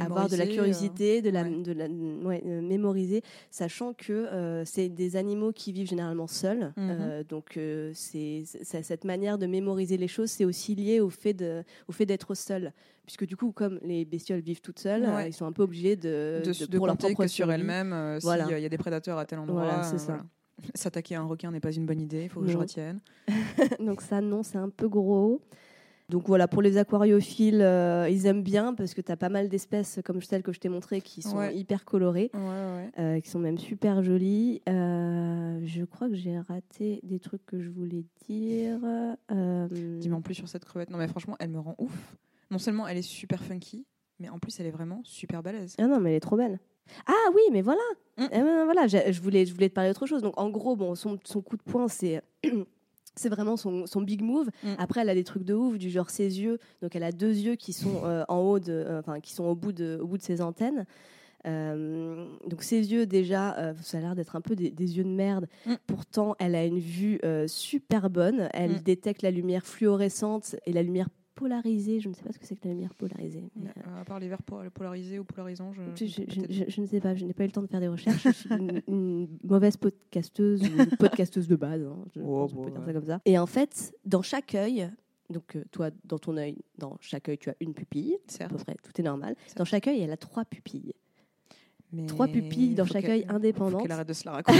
[0.00, 1.62] avoir de la curiosité, de la, ouais.
[1.62, 6.72] de la ouais, euh, mémoriser, sachant que euh, c'est des animaux qui vivent généralement seuls.
[6.76, 7.22] Mhm.
[7.28, 7.58] Donc,
[7.94, 11.92] c'est c'est- cette manière de mémoriser les choses, c'est aussi lié au fait de- au
[11.92, 12.72] fait d'être seul.
[13.04, 15.28] Puisque du coup, comme les bestioles vivent toutes seules, Ouais.
[15.28, 17.92] ils sont un peu obligés de, de, de- pour leur compter propre que sur elle-même,
[17.92, 18.58] euh, s'il Voilà.
[18.58, 19.62] y a des prédateurs à tel endroit.
[19.62, 20.24] Voilà, c'est ça.
[20.74, 23.00] S'attaquer à un requin n'est pas une bonne idée, il faut que je retienne.
[23.80, 25.40] Donc ça, non, c'est un peu gros.
[26.08, 29.48] Donc voilà, pour les aquariophiles, euh, ils aiment bien parce que tu as pas mal
[29.48, 31.56] d'espèces comme celles que je t'ai montrées qui sont Ouais.
[31.56, 32.90] hyper colorées, Ouais, ouais.
[33.00, 34.62] euh, qui sont même super jolies.
[34.68, 38.78] Euh, je crois que j'ai raté des trucs que je voulais dire.
[39.28, 40.90] Dis-moi en plus sur cette crevette.
[40.90, 42.16] Non, mais franchement, elle me rend ouf.
[42.52, 43.84] Non seulement elle est super funky,
[44.20, 45.74] mais en plus elle est vraiment super balèze.
[45.78, 46.60] Ah non, mais elle est trop belle.
[47.06, 47.80] Ah oui, mais voilà.
[48.18, 48.26] Mm.
[48.30, 50.22] Ben, voilà, je voulais, je voulais te parler d'autre chose.
[50.22, 52.22] Donc en gros, bon, son, son coup de poing, c'est
[53.16, 54.48] c'est vraiment son, son big move.
[54.62, 54.74] Mm.
[54.78, 56.58] Après, elle a des trucs de ouf, du genre ses yeux.
[56.82, 59.44] Donc elle a deux yeux qui sont euh, en haut de, euh, enfin qui sont
[59.44, 60.86] au bout de, au bout de ses antennes.
[61.46, 65.08] Euh, donc ses yeux déjà, ça a l'air d'être un peu des, des yeux de
[65.10, 65.46] merde.
[65.64, 65.74] Mm.
[65.86, 68.48] Pourtant, elle a une vue super bonne.
[68.52, 68.80] Elle Mm.
[68.80, 72.00] détecte la lumière fluorescente et la lumière polarisée.
[72.00, 73.44] Je ne sais pas ce que c'est que la lumière polarisée.
[73.54, 75.82] mais, Euh, À part les verres po- polarisés ou polarisants, je.
[75.94, 77.68] je, je- peut-être- je- je ne sais pas, je n'ai pas eu le temps de
[77.68, 78.24] faire des recherches.
[78.24, 81.82] Je suis une, une mauvaise podcasteuse ou une podcasteuse de base.
[81.82, 82.86] hein, je Oh, bon, peut dire ouais.
[82.86, 83.20] ça comme ça.
[83.24, 84.90] Et en fait, dans chaque œil,
[85.30, 88.56] donc euh, toi, dans ton œil, dans chaque œil, tu as une pupille, à peu
[88.56, 89.36] près, tout est normal.
[89.56, 90.92] Dans chaque œil, elle a trois pupilles.
[91.92, 93.82] Mais Trois pupilles dans chaque œil faut indépendantes.
[93.82, 94.58] qu'elle arrête de se la raconter.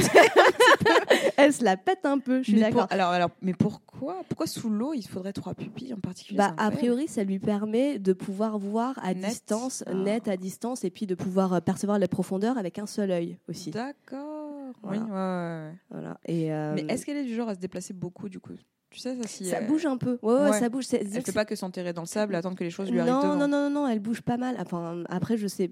[1.36, 2.86] Elle se la pète un peu, je suis d'accord.
[2.86, 6.38] pour- alors, alors, mais pourquoi, pourquoi sous l'eau il faudrait trois pupilles en particulier?
[6.38, 9.24] Bah, a priori, ça lui permet de pouvoir voir à Net.
[9.26, 9.94] distance, Ah.
[9.94, 13.38] net à distance, et puis de pouvoir euh, percevoir les profondeurs avec un seul œil
[13.48, 13.70] aussi.
[13.70, 14.72] D'accord.
[14.82, 15.00] Voilà.
[15.02, 15.74] Oui, ouais, ouais, ouais.
[15.90, 16.18] Voilà.
[16.26, 18.52] Et, euh, Mais est-ce qu'elle est du genre à se déplacer beaucoup du coup?
[18.90, 20.58] Tu sais ça si ça elle- bouge un peu Ouais, ouais, Ouais.
[20.60, 20.84] ça bouge.
[20.84, 23.00] c'est- Elle fait c'est- pas que s'enterrer dans le sable, attendre que les choses lui
[23.00, 23.34] arrivent non, devant.
[23.36, 24.56] non, non, non, non, elle bouge pas mal.
[24.60, 25.70] Enfin, après, je sais.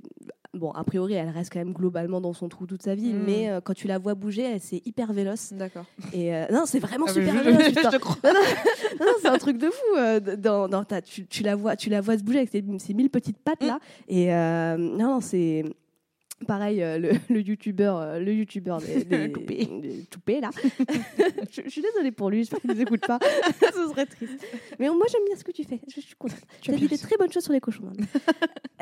[0.53, 3.23] Bon, a priori, elle reste quand même globalement dans son trou toute sa vie, Mm.
[3.27, 5.53] mais euh, quand tu la vois bouger, elle c'est hyper véloce.
[5.53, 5.85] D'accord.
[6.13, 7.63] Et euh, non, c'est vraiment Ah, super je- véloce.
[7.85, 8.17] je te crois.
[8.25, 8.31] Non,
[9.01, 9.97] non, non, c'est un truc de fou.
[9.99, 12.63] euh, dans, dans ta, tu, tu la vois, tu la vois se bouger avec ces,
[12.79, 13.67] ces mille petites pattes Mm.
[13.67, 13.79] là.
[14.09, 15.65] Et euh, non, non, c'est
[16.47, 16.83] pareil.
[16.83, 19.67] euh, le, le youtubeur, euh, le youtubeur des, des, Toupé.
[19.81, 20.51] des toupés, là.
[21.51, 22.39] je, je suis désolée pour lui.
[22.39, 23.19] J'espère qu'il ne nous écoute pas.
[23.61, 24.45] Ce serait triste.
[24.79, 25.81] Mais moi, j'aime bien ce que tu fais.
[25.89, 26.39] Je, je suis contente.
[26.61, 27.85] Tu as dit des très bonnes choses sur les cochons.
[27.85, 28.05] d'Inde.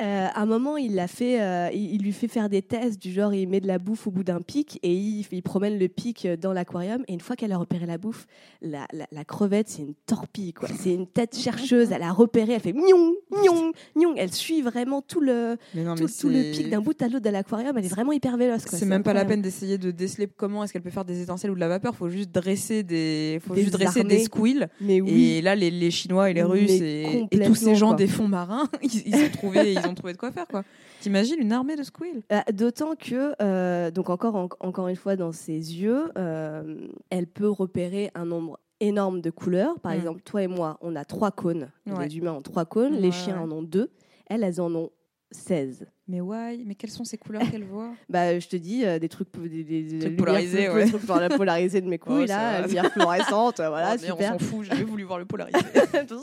[0.01, 1.73] Euh, à un moment, il l'a fait.
[1.75, 4.11] il, il lui fait faire des tests du genre, il met de la bouffe au
[4.11, 7.05] bout d'un pic et il, il promène le pic dans l'aquarium.
[7.09, 8.27] Et une fois qu'elle a repéré la bouffe,
[8.63, 10.69] la, la- la crevette, c'est une torpille, quoi.
[10.79, 11.93] C'est une tête chercheuse.
[11.93, 12.55] Elle a repéré.
[12.55, 14.15] Elle fait mion, mion, mion.
[14.17, 17.09] Elle suit vraiment tout le Mais non, tout, mais tout le pic d'un bout à
[17.09, 17.76] l'autre de l'aquarium.
[17.78, 18.62] Elle est vraiment hyper véloce.
[18.66, 21.51] C'est même pas la peine d'essayer de déceler comment est-ce qu'elle peut faire des étincelles
[21.51, 21.95] ou de la vapeur.
[21.95, 24.16] Faut juste dresser des, faut Des juste dresser armées.
[24.16, 24.66] des squills.
[24.80, 25.30] Mais oui.
[25.32, 27.97] Et là, les, les Chinois et les Russes et, et tous ces gens quoi.
[27.97, 30.62] des fonds marins, ils, ils ont trouvé, ils ont trouvé de quoi faire quoi.
[31.01, 35.16] T'imagines une armée de squills Euh, D'autant que, euh, donc encore, en- encore une fois,
[35.16, 36.76] dans ses yeux, euh,
[37.11, 39.78] elle peut repérer un nombre énorme de couleurs.
[39.80, 39.97] Par Mm.
[39.97, 41.70] exemple, toi et moi, on a trois cônes.
[41.86, 42.07] Ouais.
[42.09, 43.90] Les humains ont trois cônes, Ouais, les chiens en ont deux.
[44.26, 44.90] Elles, elles en ont
[45.33, 45.87] 16.
[46.09, 46.62] Mais why?
[46.66, 47.91] Mais quelles sont ces couleurs qu'elle voit?
[48.09, 50.85] Bah, je te dis, euh, des trucs, des, des- des lumières polarisés, ouais.
[50.85, 53.99] des trucs pour la polarisée de mes couilles, Oh, là, lumière fluorescente, euh, voilà, Oh,
[54.01, 54.35] mais super.
[54.35, 55.59] On s'en fout, j'ai jamais voulu voir le polarisé.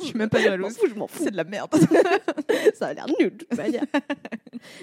[0.02, 0.78] je suis même pas jalouse.
[0.88, 1.70] Je m'en fous, C'est de la merde.
[2.76, 3.84] ça a l'air nul, de toute manière.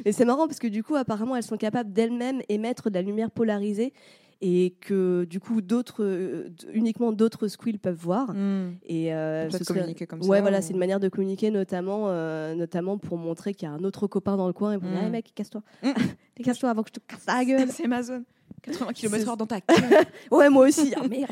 [0.05, 3.03] Mais c'est marrant parce que du coup, apparemment, elles sont capables d'elles-mêmes émettre de la
[3.03, 3.93] lumière polarisée
[4.41, 8.33] et que du coup, d'autres, euh, uniquement d'autres squills peuvent voir.
[8.35, 8.73] Hmm.
[8.85, 12.05] Et euh, serait- communiquer comme Ouais, ça, voilà, ou- c'est une manière de communiquer, notamment,
[12.09, 14.89] euh, notamment pour montrer qu'il y a un autre copain dans le coin et pour
[14.91, 15.63] dire, hey, mec, casse-toi.
[15.83, 16.43] Mm.
[16.45, 17.69] casse-toi avant que je te casse la gueule.
[17.71, 18.25] C'est ma zone.
[18.63, 19.59] 80 C'est- km/h dans ta
[20.31, 20.93] ouais, moi aussi.
[20.97, 21.31] Ah, merde.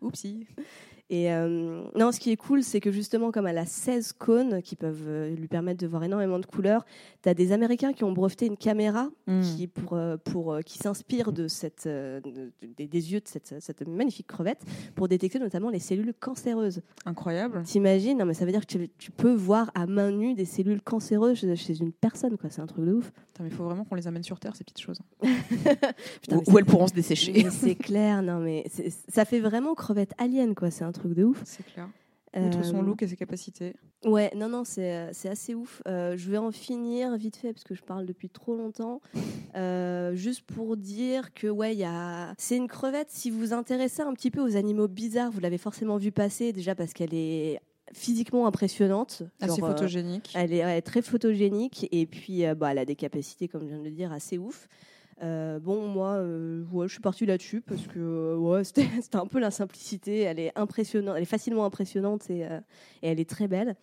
[0.00, 0.46] Oupsie.
[1.10, 4.62] Et euh, non, ce qui est cool, c'est que justement, comme elle a 16 cônes
[4.62, 6.86] qui peuvent euh, lui permettre de voir énormément de couleurs,
[7.22, 9.40] tu as des Américains qui ont breveté une caméra Hmm.
[9.42, 13.86] qui, pour, euh, pour, qui s'inspire de cette, de- des, des yeux de cette, cette
[13.88, 14.62] magnifique crevette
[14.94, 16.80] pour détecter notamment les cellules cancéreuses.
[17.06, 17.62] Incroyable.
[17.64, 18.18] T'imagines?
[18.18, 20.82] Non, mais ça veut dire que tu, tu peux voir à main nue des cellules
[20.82, 22.50] cancéreuses chez, chez une personne, quoi.
[22.50, 23.10] C'est un truc de ouf.
[23.12, 24.98] Putain, mais il faut vraiment qu'on les amène sur Terre, ces petites choses.
[25.22, 27.46] Putain, Où, mais où c'est- elles pourront se dessécher.
[27.50, 28.64] C'est clair, non, mais
[29.08, 30.70] ça fait vraiment crevette alien, quoi.
[30.70, 31.42] C'est un truc de ouf.
[31.44, 31.88] C'est clair.
[32.36, 33.74] Outre son Euh, look et ses capacités.
[34.04, 35.82] Ouais, non, non, c'est euh, c'est assez ouf.
[35.86, 39.00] Euh, je vais en finir vite fait parce que je parle depuis trop longtemps.
[39.56, 42.34] Euh, juste pour dire que, ouais, il y a...
[42.38, 43.08] c'est une crevette.
[43.08, 46.52] Si vous vous intéressez un petit peu aux animaux bizarres, vous l'avez forcément vu passer
[46.52, 47.60] déjà parce qu'elle est
[47.92, 49.22] physiquement impressionnante.
[49.40, 50.32] Assez Genre, euh, photogénique.
[50.34, 53.84] elle est, très photogénique et puis bah, elle a des capacités, comme je viens de
[53.84, 54.66] le dire, assez ouf.
[55.22, 59.50] Euh, bon, moi, euh, je suis partie là-dessus parce que euh, c'était un peu la
[59.50, 60.20] simplicité.
[60.20, 62.46] Elle est impressionnante, elle est facilement impressionnante et
[63.02, 63.76] elle est très belle.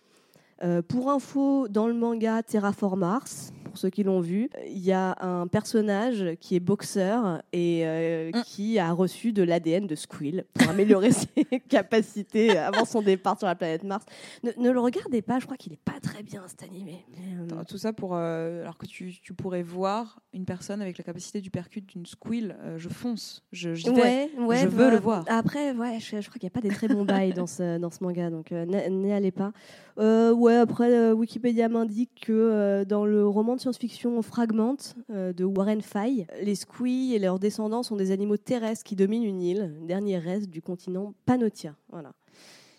[0.62, 4.92] Euh, pour info, dans le manga Terraform Mars, pour ceux qui l'ont vu, il y
[4.92, 8.42] a un personnage qui est boxeur et euh, Mm.
[8.44, 11.26] qui a reçu de l'ADN de Squill pour améliorer ses
[11.68, 14.04] capacités avant son départ sur la planète Mars.
[14.44, 17.04] Ne, ne le regardez pas, je crois qu'il est pas très bien cet animé.
[17.44, 18.14] Attends, Tout ça pour.
[18.14, 22.06] euh, alors que tu, tu pourrais voir une personne avec la capacité du percute d'une
[22.06, 23.42] squeal, euh, je fonce.
[23.52, 23.94] Je, j'y vais.
[24.02, 25.24] Ouais, ouais, Je veux bah, le voir.
[25.28, 27.78] Après, ouais, je, je crois qu'il n'y a pas des très bons bails dans ce,
[27.78, 29.52] dans ce manga, donc euh, n'y n'y allez pas.
[29.98, 34.76] Euh, ouais, après, euh, Wikipédia m'indique que euh, dans le roman de science-fiction Fragment
[35.10, 39.24] euh, de Warren Fay, les squeaks et leurs descendants sont des animaux terrestres qui dominent
[39.24, 41.74] une île, dernier reste du continent Panotia.
[41.90, 42.12] Voilà.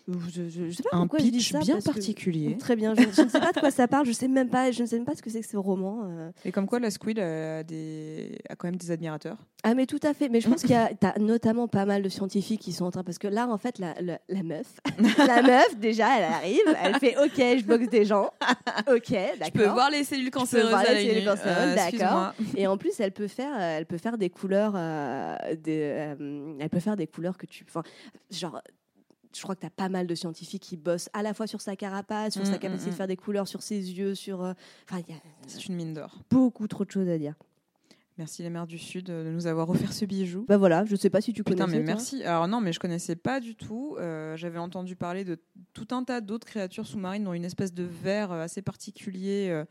[0.06, 2.56] Je, je, je sais pas Un pourquoi je dis pitch ça, bien que- particulier.
[2.58, 4.70] Très bien, je, je ne sais pas de quoi ça parle, je sais même pas,
[4.70, 6.02] je ne sais même pas ce que c'est que ce roman.
[6.04, 6.30] euh.
[6.44, 8.38] Et comme quoi, la squeal a, des...
[8.50, 9.38] a quand même des admirateurs.
[9.62, 12.02] Ah mais tout à fait, mais je pense qu'il y a t'as notamment pas mal
[12.02, 14.66] de scientifiques qui sont en train parce que là en fait la, la, la meuf,
[15.26, 18.30] la meuf déjà elle arrive, elle fait ok je boxe des gens,
[18.86, 19.46] ok d'accord.
[19.46, 21.24] Je peux voir les cellules cancéreuses voir les cellules nuit.
[21.24, 22.32] cancéreuses, Euh, d'accord.
[22.56, 26.54] Et en plus elle peut faire euh, elle peut faire des couleurs euh, des, euh,
[26.60, 27.82] elle peut faire des couleurs que tu enfin
[28.30, 28.60] genre
[29.36, 31.60] je crois que tu as pas mal de scientifiques qui bossent à la fois sur
[31.60, 32.92] sa carapace, sur Mm, sa mm, capacité mm.
[32.92, 34.42] de faire des couleurs, sur ses yeux, sur.
[34.42, 34.52] euh,
[34.88, 36.18] Enfin, il y a C'est une mine d'or.
[36.30, 37.34] beaucoup trop de choses à dire.
[38.16, 40.44] Merci les mers du Sud euh, de nous avoir offert ce bijou.
[40.46, 41.56] Bah voilà, je sais pas si tu connais.
[41.64, 42.22] Putain, mais merci.
[42.22, 43.96] Alors non, mais je connaissais pas du tout.
[43.98, 45.36] Euh, J'avais entendu parler de
[45.72, 49.64] tout un tas d'autres créatures sous-marines, dont une espèce de verre assez particulier, euh,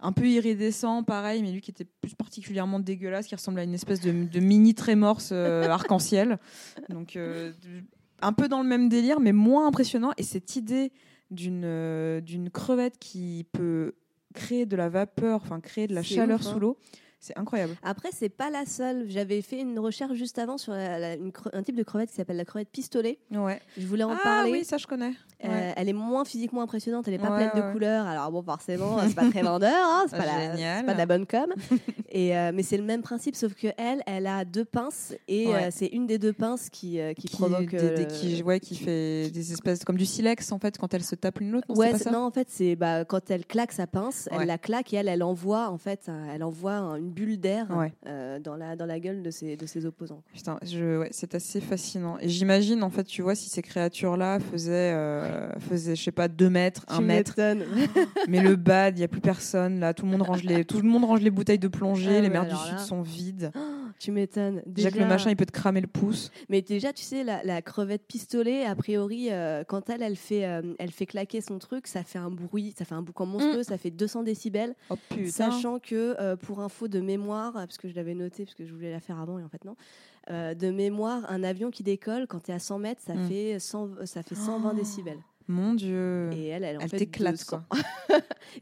[0.00, 3.74] un peu iridescent, pareil, mais lui qui était plus particulièrement dégueulasse, qui ressemble à une
[3.74, 6.40] espèce de, de mini trémorse euh, arc-en-ciel.
[6.88, 7.52] Donc euh,
[8.22, 10.12] un peu dans le même délire, mais moins impressionnant.
[10.16, 10.92] Et cette idée
[11.30, 13.94] d'une euh, d'une crevette qui peut
[14.34, 16.52] créer de la vapeur, enfin créer de la chaleur ouf, hein.
[16.52, 16.78] sous l'eau,
[17.24, 17.74] c'est incroyable.
[17.82, 19.06] Après, c'est pas la seule.
[19.08, 22.10] J'avais fait une recherche juste avant sur la- la- une cre- un type de crevette
[22.10, 23.18] qui s'appelle la crevette pistolet.
[23.32, 23.60] Ouais.
[23.78, 24.50] Je voulais en ah parler.
[24.52, 25.12] oui, ça je connais.
[25.44, 25.74] Euh, Ouais.
[25.76, 28.06] elle est moins physiquement impressionnante, elle est pas Ouais, pleine de couleurs.
[28.06, 31.26] Alors bon, forcément, c'est pas très vendeur, hein, c'est pas, la- pas de la bonne
[31.26, 31.46] com.
[32.10, 35.48] et euh, mais c'est le même principe, sauf que elle, elle a deux pinces et
[35.54, 37.70] euh, c'est une des deux pinces qui, qui, qui, provoque.
[37.70, 41.04] des- des- qui, ouais, qui fait des espèces comme du silex en fait quand elles
[41.04, 41.66] se tapent l'une l'autre.
[41.68, 42.10] Non, Ouais, pas ça?
[42.10, 45.08] non, en fait, c'est bah, quand elle claque sa pince, elle la claque et elle,
[45.08, 47.92] elle envoie en fait, elle envoie un- une bulle d'air Ouais.
[48.06, 50.22] euh, dans la dans la gueule de ses de ses opposants.
[50.32, 52.16] Putain, je, ouais, c'est assez fascinant.
[52.20, 56.28] Et j'imagine en fait, tu vois, si ces créatures-là faisaient, euh, faisaient, je sais pas,
[56.28, 57.34] 2 mètres, 1 Tu mètre,
[58.28, 59.94] mais le bad, il y a plus personne là.
[59.94, 62.18] Tout le monde range les, tout le monde range les bouteilles de plongée.
[62.18, 63.50] Ah les mers du sud sont vides.
[63.98, 64.62] tu m'étonnes.
[64.66, 66.30] Déjà que le machin, il peut te cramer le pouce.
[66.48, 70.44] Mais déjà, tu sais, la, la crevette pistolet, a priori, euh, quand elle, elle fait,
[70.46, 73.62] euh, elle fait claquer son truc, ça fait un bruit, ça fait un boucan monstrueux,
[73.62, 74.74] ça fait 200 décibels.
[74.90, 75.30] Oh putain.
[75.30, 78.72] Sachant que, euh, pour info de mémoire, parce que je l'avais noté, parce que je
[78.72, 79.76] voulais la faire avant et en fait non,
[80.30, 83.28] de mémoire, un avion qui décolle, quand tu es à 100 mètres, ça, Mm.
[83.28, 84.74] fait, 100, ça fait 120 Oh.
[84.74, 85.18] décibels.
[85.46, 86.30] Mon dieu.
[86.32, 87.62] Et elle, elle, en Elle fait t'éclate 200.
[87.68, 87.78] quoi.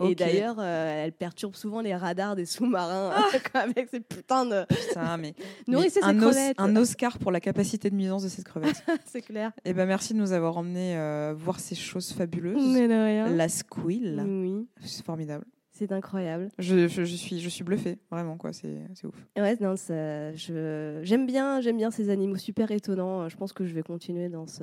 [0.09, 3.12] Et d'ailleurs, euh, elle perturbe souvent les radars des sous-marins
[3.55, 4.64] avec ces putains de.
[4.68, 5.35] Putain, mais,
[5.68, 8.83] Nourrissez mais ces un, os- un Oscar pour la capacité de nuisance de cette crevette.
[9.05, 9.53] C'est clair.
[9.64, 12.74] Eh ben merci de nous avoir emmené euh, voir ces choses fabuleuses.
[12.74, 13.28] Mais de rien.
[13.28, 15.45] La squeal, Oui, c'est formidable.
[15.87, 16.49] C'est incroyable.
[16.59, 19.14] Je, je, je suis je suis bluffée, vraiment quoi, c'est c'est ouf.
[19.37, 23.28] Ouais, non, ça, je, j'aime bien, j'aime bien ces animaux super étonnants.
[23.28, 24.62] Je pense que je vais continuer dans ce,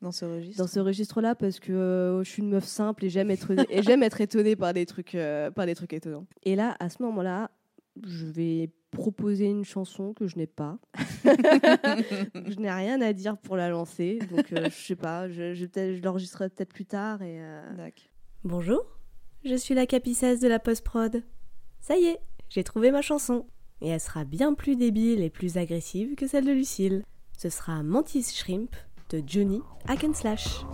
[0.00, 0.58] Dans ce registre.
[0.62, 3.82] dans ce registre-là parce que euh, je suis une meuf simple et j'aime être, et
[3.82, 6.26] j'aime être étonnée par des trucs, euh, par des trucs étonnants.
[6.42, 7.50] Et là, à ce moment-là,
[8.04, 10.78] je vais proposer une chanson que je n'ai pas.
[11.24, 15.28] je n'ai rien à dire pour la lancer, donc euh, je sais pas.
[15.28, 17.38] Je, je, l'enregistrerai peut-être plus tard et.
[17.40, 17.60] euh.
[18.44, 18.84] Bonjour,
[19.44, 21.22] je suis la capicesse de la post-prod.
[21.80, 23.46] Ça y est, j'ai trouvé ma chanson.
[23.80, 27.02] Et elle sera bien plus débile et plus agressive que celle de Lucille.
[27.36, 28.76] Ce sera Mantis Shrimp
[29.10, 30.64] de Johnny Hackenslash.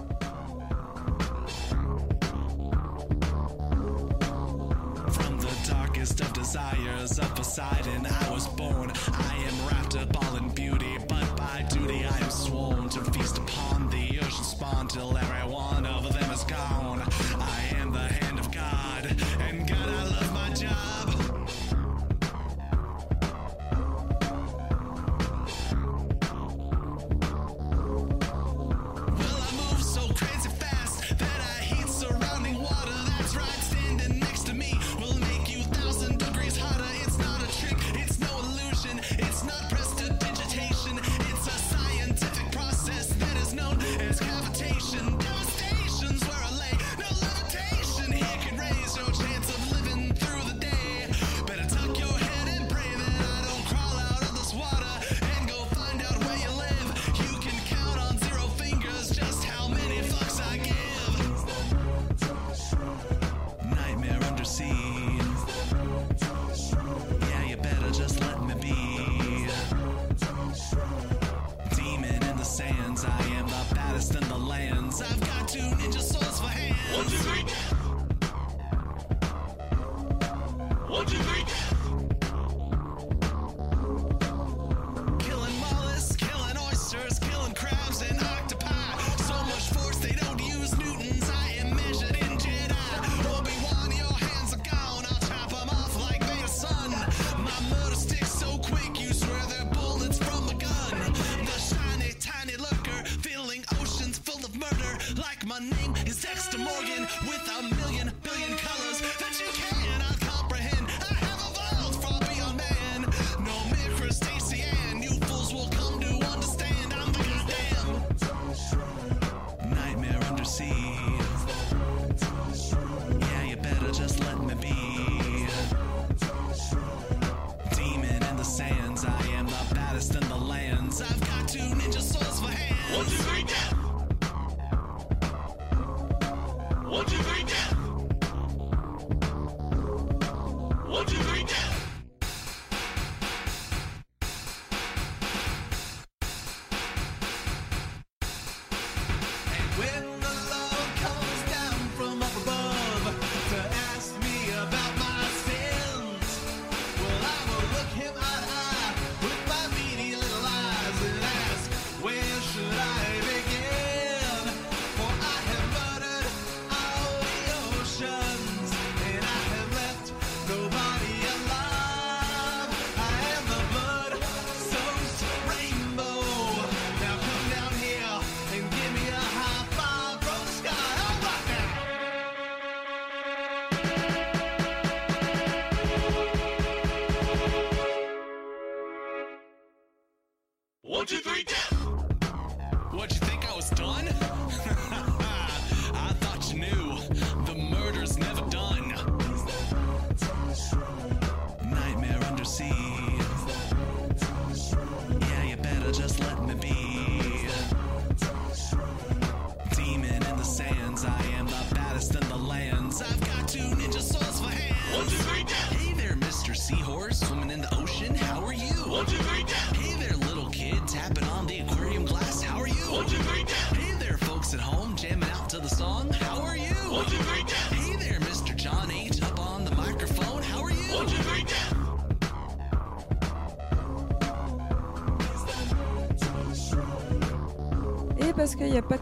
[64.48, 64.77] see.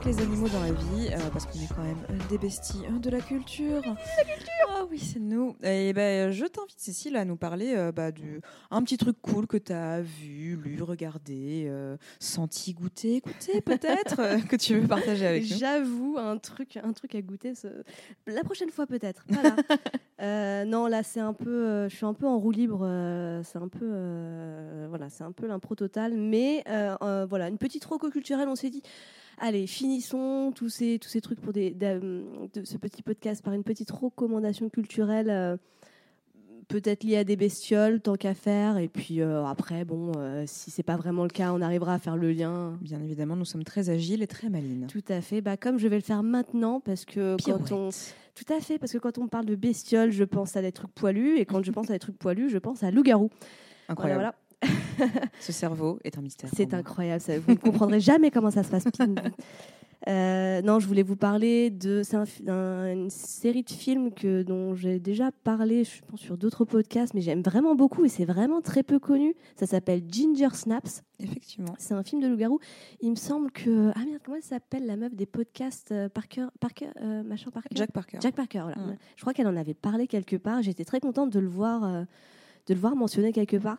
[0.06, 2.98] Les animaux dans la vie, euh, parce qu'on est quand même euh, des besties euh,
[3.00, 3.82] de la culture.
[4.16, 5.56] La culture Ah oui, c'est nous.
[5.64, 9.46] Et ben, je t'invite, Cécile, à nous parler euh, bah, du un petit truc cool
[9.46, 14.86] que tu as vu, lu, regardé, euh, senti, goûté, écouté peut-être, euh, que tu veux
[14.86, 15.56] partager avec nous.
[15.56, 17.54] J'avoue, un truc, un truc à goûter.
[17.54, 17.82] ce-
[18.26, 19.24] La prochaine fois, peut-être.
[19.28, 19.56] Voilà.
[20.22, 21.90] Euh, non, là, c'est un peu.
[21.90, 22.78] je suis un peu en roue libre.
[23.44, 24.86] c'est un peu.
[24.88, 26.14] voilà, c'est un peu l'impro total.
[26.16, 26.64] Mais
[27.28, 28.48] voilà, une petite roco culturelle.
[28.48, 28.82] On s'est dit.
[29.38, 32.24] Allez, finissons tous ces, tous ces trucs pour des, de
[32.64, 35.58] ce petit podcast par une petite recommandation culturelle,
[36.68, 38.78] peut-être liée à des bestioles, tant qu'à faire.
[38.78, 41.98] Et puis euh, après, bon, euh, si c'est pas vraiment le cas, on arrivera à
[41.98, 42.78] faire le lien.
[42.80, 44.86] Bien évidemment, nous sommes très agiles et très malines.
[44.88, 45.40] Tout à fait.
[45.40, 47.90] Bah, comme je vais le faire maintenant, parce que quand on,
[48.34, 50.92] tout à fait, parce que quand on parle de bestioles, je pense à des trucs
[50.92, 53.30] poilus, et quand je pense à des trucs poilus, je pense à loup-garou.
[53.88, 54.20] Incroyable.
[54.20, 54.34] voilà.
[55.40, 56.50] Ce cerveau est un mystère.
[56.54, 57.20] C'est incroyable.
[57.20, 58.84] ça- vous ne comprendrez jamais comment ça se passe.
[60.08, 62.24] Euh, non, je voulais vous parler de c'est un
[62.92, 67.20] une série de films que dont j'ai déjà parlé, je pense sur d'autres podcasts, mais
[67.20, 69.34] j'aime vraiment beaucoup et c'est vraiment très peu connu.
[69.56, 71.02] Ça s'appelle Ginger Snaps.
[71.18, 71.74] Effectivement.
[71.78, 72.60] C'est un film de loup-garou.
[73.00, 76.46] Il me semble que ah merde, comment elle s'appelle la meuf des podcasts euh, Parker,
[76.60, 77.70] Parker, euh, machin Parker?
[77.74, 78.18] Jack Parker.
[78.20, 78.76] Jack Parker, voilà.
[79.16, 80.62] Je crois qu'elle en avait parlé quelque part.
[80.62, 82.04] J'étais très contente de le voir,
[82.66, 83.78] de le voir mentionné quelque part.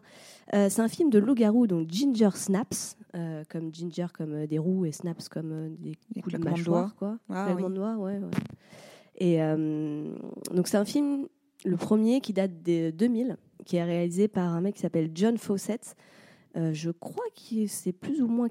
[0.53, 4.57] Euh, c'est un film de loup-garou, donc Ginger Snaps, euh, comme Ginger comme euh, des
[4.59, 7.17] roues et Snaps comme des Des coups de mâchoire, quoi.
[7.29, 7.63] Ah, oui.
[7.63, 8.19] ouais, ouais.
[9.19, 9.39] Et
[10.53, 11.27] donc c'est un film,
[11.65, 15.37] le premier qui date de 2000, qui est réalisé par un mec qui s'appelle John
[15.37, 15.95] Fawcett.
[16.55, 18.47] Euh, je crois que c'est plus ou moins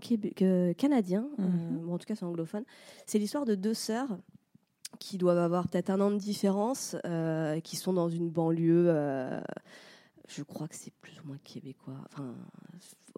[0.76, 1.78] canadien, euh, Mhm.
[1.86, 2.64] bon, en tout cas c'est anglophone.
[3.06, 4.18] C'est l'histoire de deux sœurs
[4.98, 6.96] qui doivent avoir peut-être un an de différence,
[7.64, 8.90] qui sont dans une banlieue.
[10.28, 12.00] Je crois que c'est plus ou moins québécois.
[12.12, 12.34] Enfin,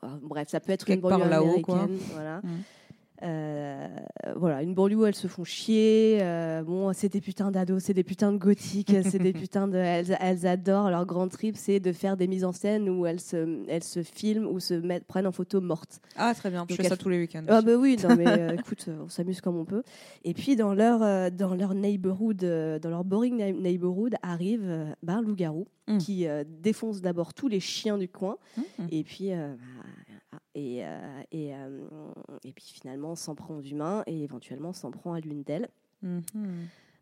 [0.05, 1.83] euh, bref, ça peut être une Quelque part banlieue là-haut, quoi.
[1.83, 2.09] américaine.
[2.13, 2.41] Voilà.
[2.43, 2.63] Mhm.
[3.23, 3.89] Euh,
[4.37, 6.19] voilà, une banlieue où elles se font chier.
[6.23, 9.77] euh, bon, c'est des putains d'ados, c'est des putains de gothiques, c'est des putains de.
[9.77, 13.21] Elles, elles adorent leur grand trip, c'est de faire des mises en scène où elles
[13.21, 16.01] se, elles se filment ou se mettent, prennent en photo mortes.
[16.17, 16.65] Ah, très bien.
[16.69, 17.43] Je Donc fais ça tous les week-ends.
[17.49, 19.83] Ah bah oui, non mais euh, écoute, on s'amuse comme on peut.
[20.25, 25.67] Et puis dans leur dans leur neighborhood, dans leur boring neighborhood arrive bah, un loup-garou
[25.91, 25.97] Mm.
[25.97, 26.27] qui
[26.61, 28.89] défonce d'abord tous les chiens du coin Mhm.
[28.91, 29.47] et puis bah,
[30.59, 32.13] et euh, euh,
[32.45, 33.63] et puis finalement s'en prend aux
[34.07, 35.69] et éventuellement s'en prend à l'une d'elles.
[36.03, 36.23] Mhm.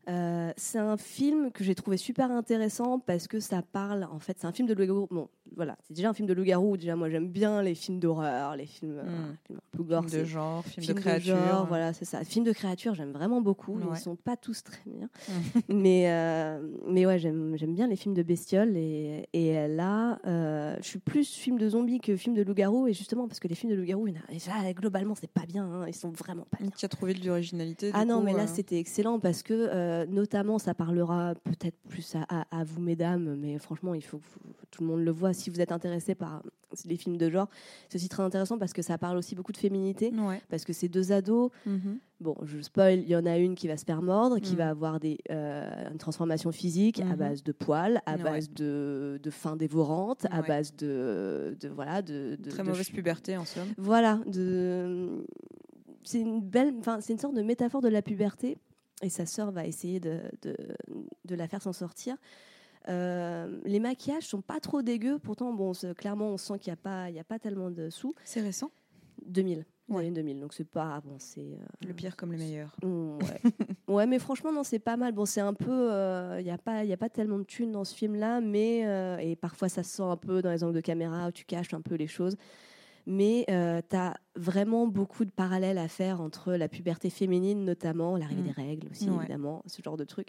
[0.08, 4.36] Euh, c'est un film que j'ai trouvé super intéressant parce que ça parle, en fait,
[4.38, 5.08] c'est un film de loup-garou.
[5.10, 6.76] Bon, voilà, c'est déjà un film de loup-garou.
[6.76, 9.36] Déjà, moi, j'aime bien les films d'horreur, les films, euh, Mm.
[9.46, 10.00] films un peu gore.
[10.02, 11.36] Film c'est- de genre, film, films de créature.
[11.36, 12.22] genre, voilà, c'est ça.
[12.24, 13.80] Films de créatures, j'aime vraiment beaucoup.
[13.80, 13.96] Ils Ouais.
[13.98, 15.08] sont pas tous très bien,
[15.68, 20.86] mais euh, mais ouais, j'aime bien les films de bestioles et, et là, euh, je
[20.86, 23.72] suis plus film de zombies que film de loup-garou et justement parce que les films
[23.72, 24.06] de loup-garou,
[24.74, 25.64] globalement, c'est pas bien.
[25.64, 26.70] hein, ils sont vraiment pas bien.
[26.70, 29.54] Qui a trouvé de l'originalité Ah non, coup, mais là c'était excellent parce que
[29.96, 34.18] euh, notamment ça parlera peut-être plus à, à- à vous mesdames, mais franchement il faut
[34.18, 35.32] que vous- tout le monde le voit.
[35.32, 36.42] si vous êtes intéressé par
[36.84, 37.48] les films de genre,
[37.88, 40.12] c'est aussi très intéressant parce que ça parle aussi beaucoup de féminité.
[40.12, 40.42] Ouais.
[40.50, 41.98] Parce que ces deux ados, Mhm.
[42.20, 44.58] bon, je spoil, il y en a une qui va se faire mordre, qui Mm.
[44.58, 47.16] va avoir des, euh, une transformation physique à Mhm.
[47.16, 48.22] base de poils, à Ouais.
[48.22, 53.36] base de, de faim dévorante, à base de, de voilà, de, de- Très mauvaise puberté
[53.38, 53.68] en somme.
[53.78, 55.24] Voilà, de...
[56.02, 58.58] c'est une belle, enfin, c'est une sorte de métaphore de la puberté,
[59.02, 60.56] et sa sœur va essayer de, de,
[61.24, 62.16] de la faire s'en sortir.
[62.88, 66.82] Euh, les maquillages sont pas trop dégueux, pourtant, bon, clairement, on sent qu'il n'y a
[66.82, 68.14] pas, il y a pas tellement de sous.
[68.24, 68.70] C'est récent?
[69.26, 69.96] 2000, Ouais.
[70.04, 70.10] ouais.
[70.10, 71.40] 2000, donc c'est pas, bon, c'est.
[71.40, 72.76] euh, Le pire comme les meilleurs.
[72.82, 73.40] Mm, Ouais.
[73.88, 75.12] ouais, mais franchement, non, c'est pas mal.
[75.12, 75.90] Bon, c'est un peu.
[76.38, 78.86] Il n'y a, pas- y a pas tellement de thunes dans ce film-là, mais.
[78.86, 81.44] euh, et parfois, ça se sent un peu dans les angles de caméra où tu
[81.44, 82.36] caches un peu les choses.
[83.06, 88.42] Mais tu as vraiment beaucoup de parallèles à faire entre la puberté féminine, notamment, l'arrivée
[88.42, 88.46] Mm.
[88.46, 89.16] des règles aussi, Ouais.
[89.20, 90.28] évidemment, ce genre de trucs.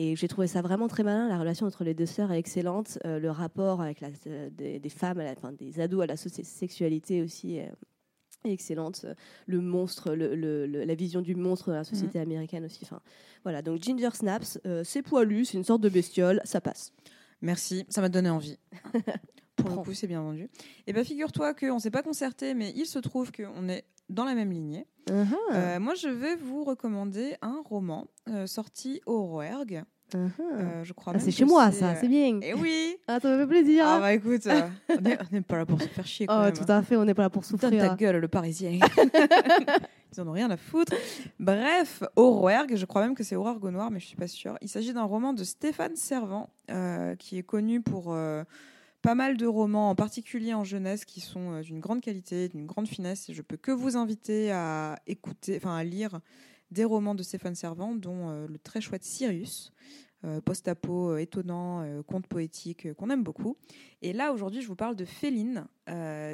[0.00, 1.28] Et j'ai trouvé ça vraiment très malin.
[1.28, 2.98] La relation entre les deux sœurs est excellente.
[3.04, 6.06] Euh, le rapport avec la, euh, des, des femmes, à la- enfin, des ados à
[6.06, 7.72] la sexualité aussi est
[8.44, 9.04] excellente.
[9.46, 12.80] Le monstre, le- le- le- la vision du monstre dans la société américaine aussi.
[12.84, 13.00] Enfin,
[13.42, 13.62] voilà.
[13.62, 16.92] Donc Ginger Snaps, euh, c'est poilu, c'est une sorte de bestiole, ça passe.
[17.42, 18.56] Merci, ça m'a donné envie.
[19.58, 20.48] Pour le coup, c'est bien vendu.
[20.86, 24.24] Et bien, figure-toi qu'on ne s'est pas concerté, mais il se trouve qu'on est dans
[24.24, 24.86] la même lignée.
[25.10, 25.34] Uh-huh.
[25.52, 29.84] Euh, moi, je vais vous recommander un roman euh, sorti au Rouergue.
[30.14, 30.30] Uh-huh.
[30.40, 32.40] Euh, je crois Ah, c'est chez moi, ça, c'est bien.
[32.42, 33.84] Eh oui Ah, ça me fait plaisir.
[33.86, 34.48] Ah bah écoute,
[34.88, 36.54] on n'est pas là pour se faire chier quand oh, même.
[36.54, 37.70] tout à fait, on n'est pas là pour souffrir.
[37.70, 38.70] ta gueule, le parisien.
[40.16, 40.94] Ils en ont rien à foutre.
[41.38, 44.16] Bref, au Rouergue, je crois même que c'est au Rouergue au Noir, mais je suis
[44.16, 44.56] pas sûre.
[44.62, 46.48] Il s'agit d'un roman de Stéphane Servant,
[47.18, 48.16] qui est connu pour
[49.02, 52.66] pas mal de romans, en particulier en jeunesse, qui sont euh, d'une grande qualité, d'une
[52.66, 53.28] grande finesse.
[53.28, 56.20] Et je peux que vous inviter à écouter, enfin à lire
[56.70, 59.72] des romans de Stéphane Servant, dont euh, le très chouette Sirius.
[60.24, 63.56] euh, post-apo étonnant, conte poétique qu'on aime beaucoup.
[64.02, 65.66] Et là, aujourd'hui, je vous parle de Féline,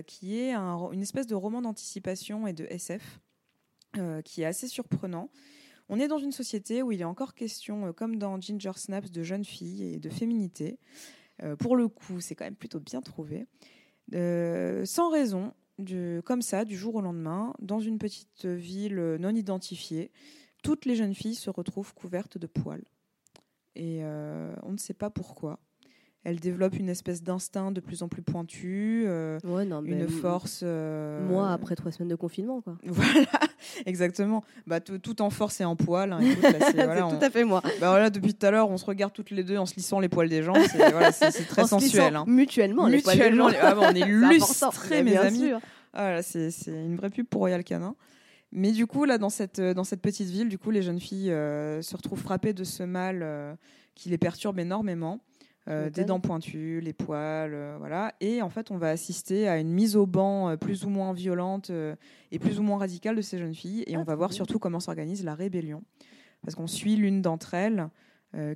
[0.06, 3.20] qui est une espèce de roman d'anticipation et de SF,
[4.24, 5.28] qui est assez surprenant.
[5.90, 9.22] On est dans une société où il est encore question, comme dans Ginger Snaps, de
[9.22, 10.78] jeunes filles et de féminité.
[11.42, 13.46] Euh, pour le coup, c'est quand même plutôt bien trouvé.
[14.14, 15.52] Euh, sans raison,
[16.24, 20.12] comme ça, du jour au lendemain, dans une petite ville non identifiée,
[20.62, 22.84] toutes les jeunes filles se retrouvent couvertes de poils.
[23.76, 25.58] Et euh, on ne sait pas pourquoi.
[26.26, 30.08] Elles développent une espèce d'instinct de plus en plus pointu, euh, Ouais, non, mais une
[30.08, 30.60] force.
[30.62, 32.78] euh, Moi, après trois semaines de confinement, quoi.
[32.86, 33.26] Voilà,
[33.86, 34.42] exactement.
[34.66, 36.12] Bah, tout, en force et en poil.
[36.12, 37.60] hein, c'est- c'est voilà, on- tout à fait moi.
[37.80, 40.00] bah, voilà, depuis tout à l'heure, on se regarde toutes les deux en se lissant
[40.00, 40.54] les poils des gens.
[40.54, 42.16] C'est voilà, très En se sensuel.
[42.16, 42.24] hein.
[42.26, 43.54] Mutuellement, les poils des Mutuellement, gens.
[43.54, 45.50] les- ah, on est C'est important, lustrés, mes amis.
[45.92, 47.94] Ah, c'est une vraie pub pour Royal Canin.
[48.50, 51.00] Mais du coup, là, dans cette, euh, dans cette petite ville, du coup, les jeunes
[51.00, 53.56] filles euh, se retrouvent frappées de ce mal
[53.94, 55.20] qui les perturbe énormément.
[55.66, 58.14] Euh, des dents pointues, les poils, euh, voilà.
[58.20, 61.14] Et en fait, on va assister à une mise au banc euh, plus ou moins
[61.14, 61.70] violente
[62.30, 63.82] et plus ou moins radicale de ces jeunes filles.
[63.86, 65.82] Et Ah, on va voir surtout comment s'organise la rébellion.
[66.42, 67.88] Parce qu'on suit l'une d'entre elles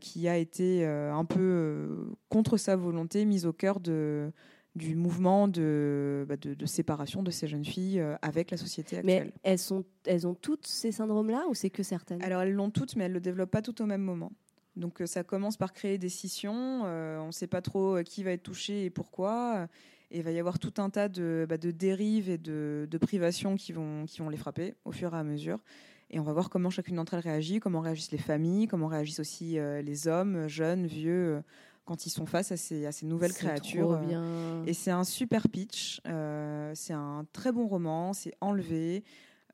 [0.00, 4.32] qui a été un peu contre sa volonté mise au cœur de,
[4.74, 9.26] du mouvement de, bah, de, de séparation de ces jeunes filles avec la société actuelle.
[9.26, 12.20] Mais elles, sont, elles ont toutes ces syndromes-là ou c'est que certaines?
[12.22, 14.32] Alors elles l'ont toutes, mais elles le développent pas toutes au même moment.
[14.78, 16.82] Donc euh, ça commence par créer des scissions.
[16.86, 19.68] euh, on ne sait pas trop euh, qui va être touché et pourquoi.
[20.10, 22.98] Et il va y avoir tout un tas de, bah, de dérives et de, de
[22.98, 25.58] privations qui vont, qui vont les frapper au fur et à mesure.
[26.10, 29.20] Et on va voir comment chacune d'entre elles réagit, comment réagissent les familles, comment réagissent
[29.20, 31.42] aussi euh, les hommes, jeunes, vieux,
[31.84, 34.00] quand ils sont face à ces, à ces nouvelles créatures.
[34.66, 36.00] et c'est un super pitch.
[36.06, 38.14] euh, c'est un très bon roman.
[38.14, 39.04] C'est enlevé.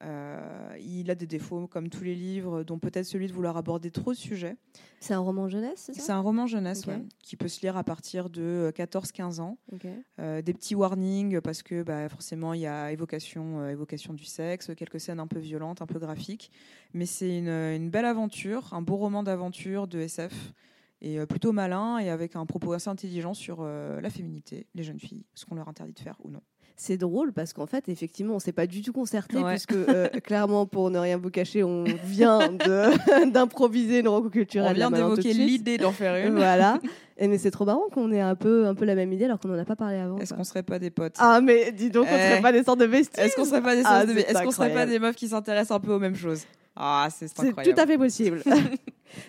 [0.02, 3.90] Euh, il a des défauts comme tous les livres, dont peut-être celui de vouloir aborder
[3.90, 4.56] trop de sujets.
[5.00, 6.88] C'est un roman jeunesse, c'est C'est ça un roman jeunesse Ok.
[6.88, 9.58] ouais, qui peut se lire à partir de 14-15 ans.
[9.72, 9.86] Ok.
[10.18, 14.24] Euh, des petits warnings parce que bah, forcément il y a évocation, euh, évocation du
[14.24, 16.50] sexe, quelques scènes un peu violentes, un peu graphiques.
[16.92, 20.52] Mais c'est une, une belle aventure, un beau roman d'aventure de SF
[21.00, 24.82] et euh, plutôt malin et avec un propos assez intelligent sur euh, la féminité, les
[24.82, 26.40] jeunes filles, ce qu'on leur interdit de faire ou non.
[26.76, 29.50] C'est drôle parce qu'en fait, effectivement, on s'est pas du tout concerté Ouais.
[29.52, 34.70] puisque euh, clairement, pour ne rien vous cacher, on vient de- d'improviser une rencontre culturelle.
[34.72, 36.34] On vient de d'évoquer l'idée d'en faire une.
[36.34, 36.80] Voilà.
[37.16, 39.38] Et mais c'est trop marrant qu'on ait un peu, un peu la même idée alors
[39.38, 40.18] qu'on n'en a pas parlé avant.
[40.18, 41.14] Est-ce qu'on serait pas des potes?
[41.18, 42.30] Ah mais dis donc, on Eh.
[42.30, 43.24] serait pas des sortes de vestiges.
[43.24, 45.14] Est-ce qu'on serait pas des Ah, sortes de- c'est Est-ce qu'on serait pas des meufs
[45.14, 46.42] qui s'intéressent un peu aux mêmes choses?
[46.74, 47.72] Ah, c'est C'est incroyable.
[47.76, 48.42] tout à fait possible.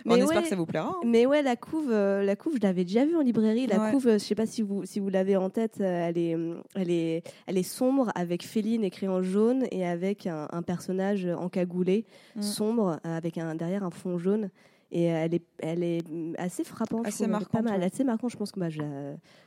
[0.05, 0.43] On Mais espère ouais.
[0.43, 0.87] que ça vous plaira.
[0.89, 0.95] hein.
[1.05, 3.67] Mais ouais, la couve, euh, la couve, je l'avais déjà vue en librairie.
[3.67, 3.91] La Ouais.
[3.91, 6.35] couve, euh, je sais pas si vous, si vous l'avez en tête, euh, elle est,
[6.35, 10.61] hum, elle est, elle est sombre avec Féline écrit en jaune et avec un, un
[10.61, 12.05] personnage encagoulé
[12.35, 12.41] Mm.
[12.41, 14.49] sombre avec un derrière un fond jaune.
[14.91, 17.05] Et elle est, elle est mm, assez frappante.
[17.07, 17.85] Assez marquante, Pas mal, ouais.
[17.87, 18.29] assez marquante.
[18.31, 18.81] Je pense que bah, je,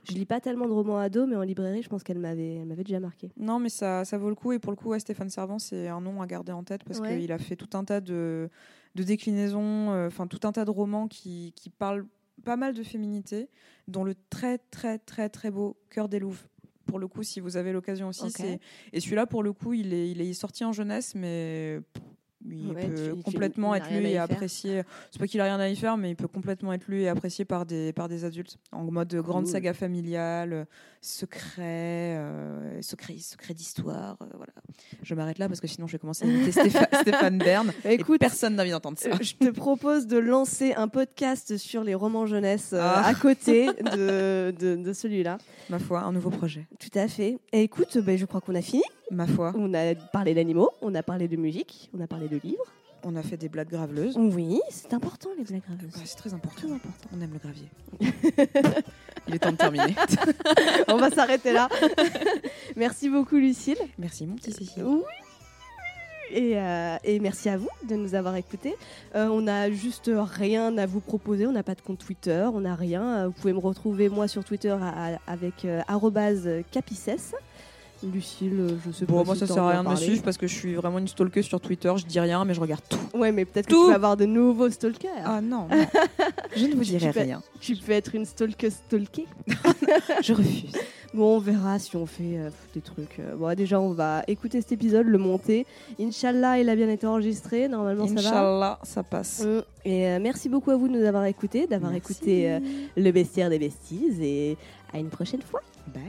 [0.03, 2.67] je lis pas tellement de romans ados, mais en librairie, je pense qu'elle m'avait, elle
[2.67, 3.31] m'avait déjà marqué.
[3.39, 4.53] Non, mais ça, ça vaut le coup.
[4.53, 6.99] Et pour le coup, ouais, Stéphane Servant, c'est un nom à garder en tête parce
[6.99, 7.19] Ouais.
[7.21, 8.51] qu'il a fait tout un tas de,
[8.95, 12.07] de déclinaisons, euh, enfin tout un tas de romans qui, qui parlent
[12.45, 13.49] pas mal de féminité,
[13.89, 16.47] dont le très, très, très, très beau Cœur des Louves.
[16.87, 18.31] Pour le coup, si vous avez l'occasion aussi.
[18.31, 18.61] C'est
[18.95, 21.81] Et celui-là, pour le coup, il est, il est sorti en jeunesse, mais
[22.49, 24.23] il Ouais, peut tu- complètement être lu et faire.
[24.23, 24.83] apprécié.
[25.11, 27.09] C'est pas qu'il a rien à y faire, mais il peut complètement être lu et
[27.09, 28.59] apprécié par des, par des adultes.
[28.73, 30.67] En mode grande saga familiale,
[31.01, 34.17] secret, euh, secret, secret d'histoire.
[34.23, 34.53] euh, voilà.
[35.03, 37.73] Je m'arrête là parce que sinon je vais commencer à imiter Stépha- Stéphane Bern.
[37.85, 39.09] et Écoute, personne n'a envie d'entendre ça.
[39.11, 43.07] Euh, Je te propose de lancer un podcast sur les romans jeunesse euh, Ah.
[43.07, 43.67] à côté
[43.97, 45.39] de, de, de celui-là.
[45.71, 46.67] Ma foi, un nouveau projet.
[46.79, 47.39] Tout à fait.
[47.53, 48.83] Et écoute, ben, je crois qu'on a fini.
[49.11, 52.39] Ma foi, On a parlé d'animaux, on a parlé de musique, on a parlé de
[52.45, 52.65] livres.
[53.05, 54.17] on a fait des blagues graveleuses.
[54.19, 55.95] Oui, c'est important les blagues graveuses.
[55.97, 56.57] Ouais, c'est très important.
[56.59, 57.09] Très important.
[57.17, 57.69] On aime le gravier.
[59.29, 59.95] Il est temps de terminer.
[60.89, 61.69] on va s'arrêter là.
[62.77, 63.79] merci beaucoup Lucille.
[63.99, 64.85] Merci mon petit Cécile.
[64.85, 65.01] Oui.
[66.31, 68.75] Et, euh, et merci à vous de nous avoir écoutés.
[69.15, 71.47] Euh, on n'a juste rien à vous proposer.
[71.47, 72.47] On n'a pas de compte Twitter.
[72.53, 73.27] On n'a rien.
[73.29, 77.35] Vous pouvez me retrouver moi sur Twitter à- à- avec euh, arrobase capices.
[78.03, 79.25] Lucille, euh, je sais Bon, pas.
[79.25, 81.09] moi si ça sert à rien de me suivre parce que je suis vraiment une
[81.09, 81.93] stalkeuse sur Twitter.
[81.97, 82.99] Je dis rien, mais je regarde tout.
[83.19, 85.11] Ouais, mais peut-être que tu vas avoir de nouveaux stalkers.
[85.25, 85.87] Ah non, non.
[86.57, 87.43] je ne vous dirai tu peux- rien.
[87.61, 89.27] Tu peux être une stalkeuse stalkée.
[90.23, 90.73] Je refuse.
[91.15, 93.19] Bon, on verra si on fait euh, des trucs.
[93.19, 95.67] euh, Bon, déjà, on va écouter cet épisode, le monter.
[95.99, 97.67] Inch'Allah, il a bien été enregistré.
[97.67, 98.21] Normalement, ça va.
[98.21, 99.45] Inch'Allah, ça passe.
[99.87, 102.61] Et euh, merci beaucoup à vous de nous avoir écoutés, d'avoir écouté euh,
[102.97, 104.11] le bestiaire des besties.
[104.21, 104.57] Et
[104.93, 105.63] à une prochaine fois.
[105.95, 106.03] Bye.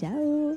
[0.00, 0.56] Ciao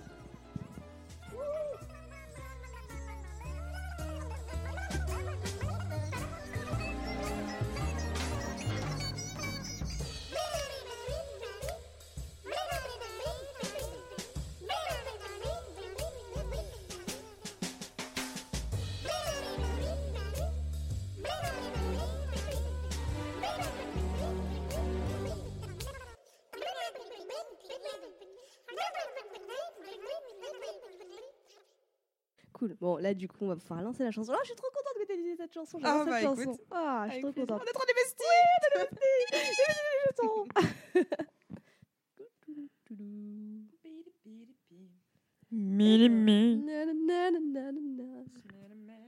[32.56, 32.74] Cool.
[32.80, 34.32] Bon, là, du coup, on va pouvoir lancer la chanson.
[34.34, 35.78] Oh, je suis trop contente que tu aies dit cette chanson.
[35.84, 36.46] Ah, J'adore bah, cette écoute.
[36.46, 36.64] chanson.
[36.72, 37.62] Ah, je suis trop contente.
[37.62, 37.94] On est trop des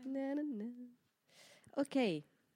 [0.05, 0.65] na, na.
[1.77, 1.97] Ok.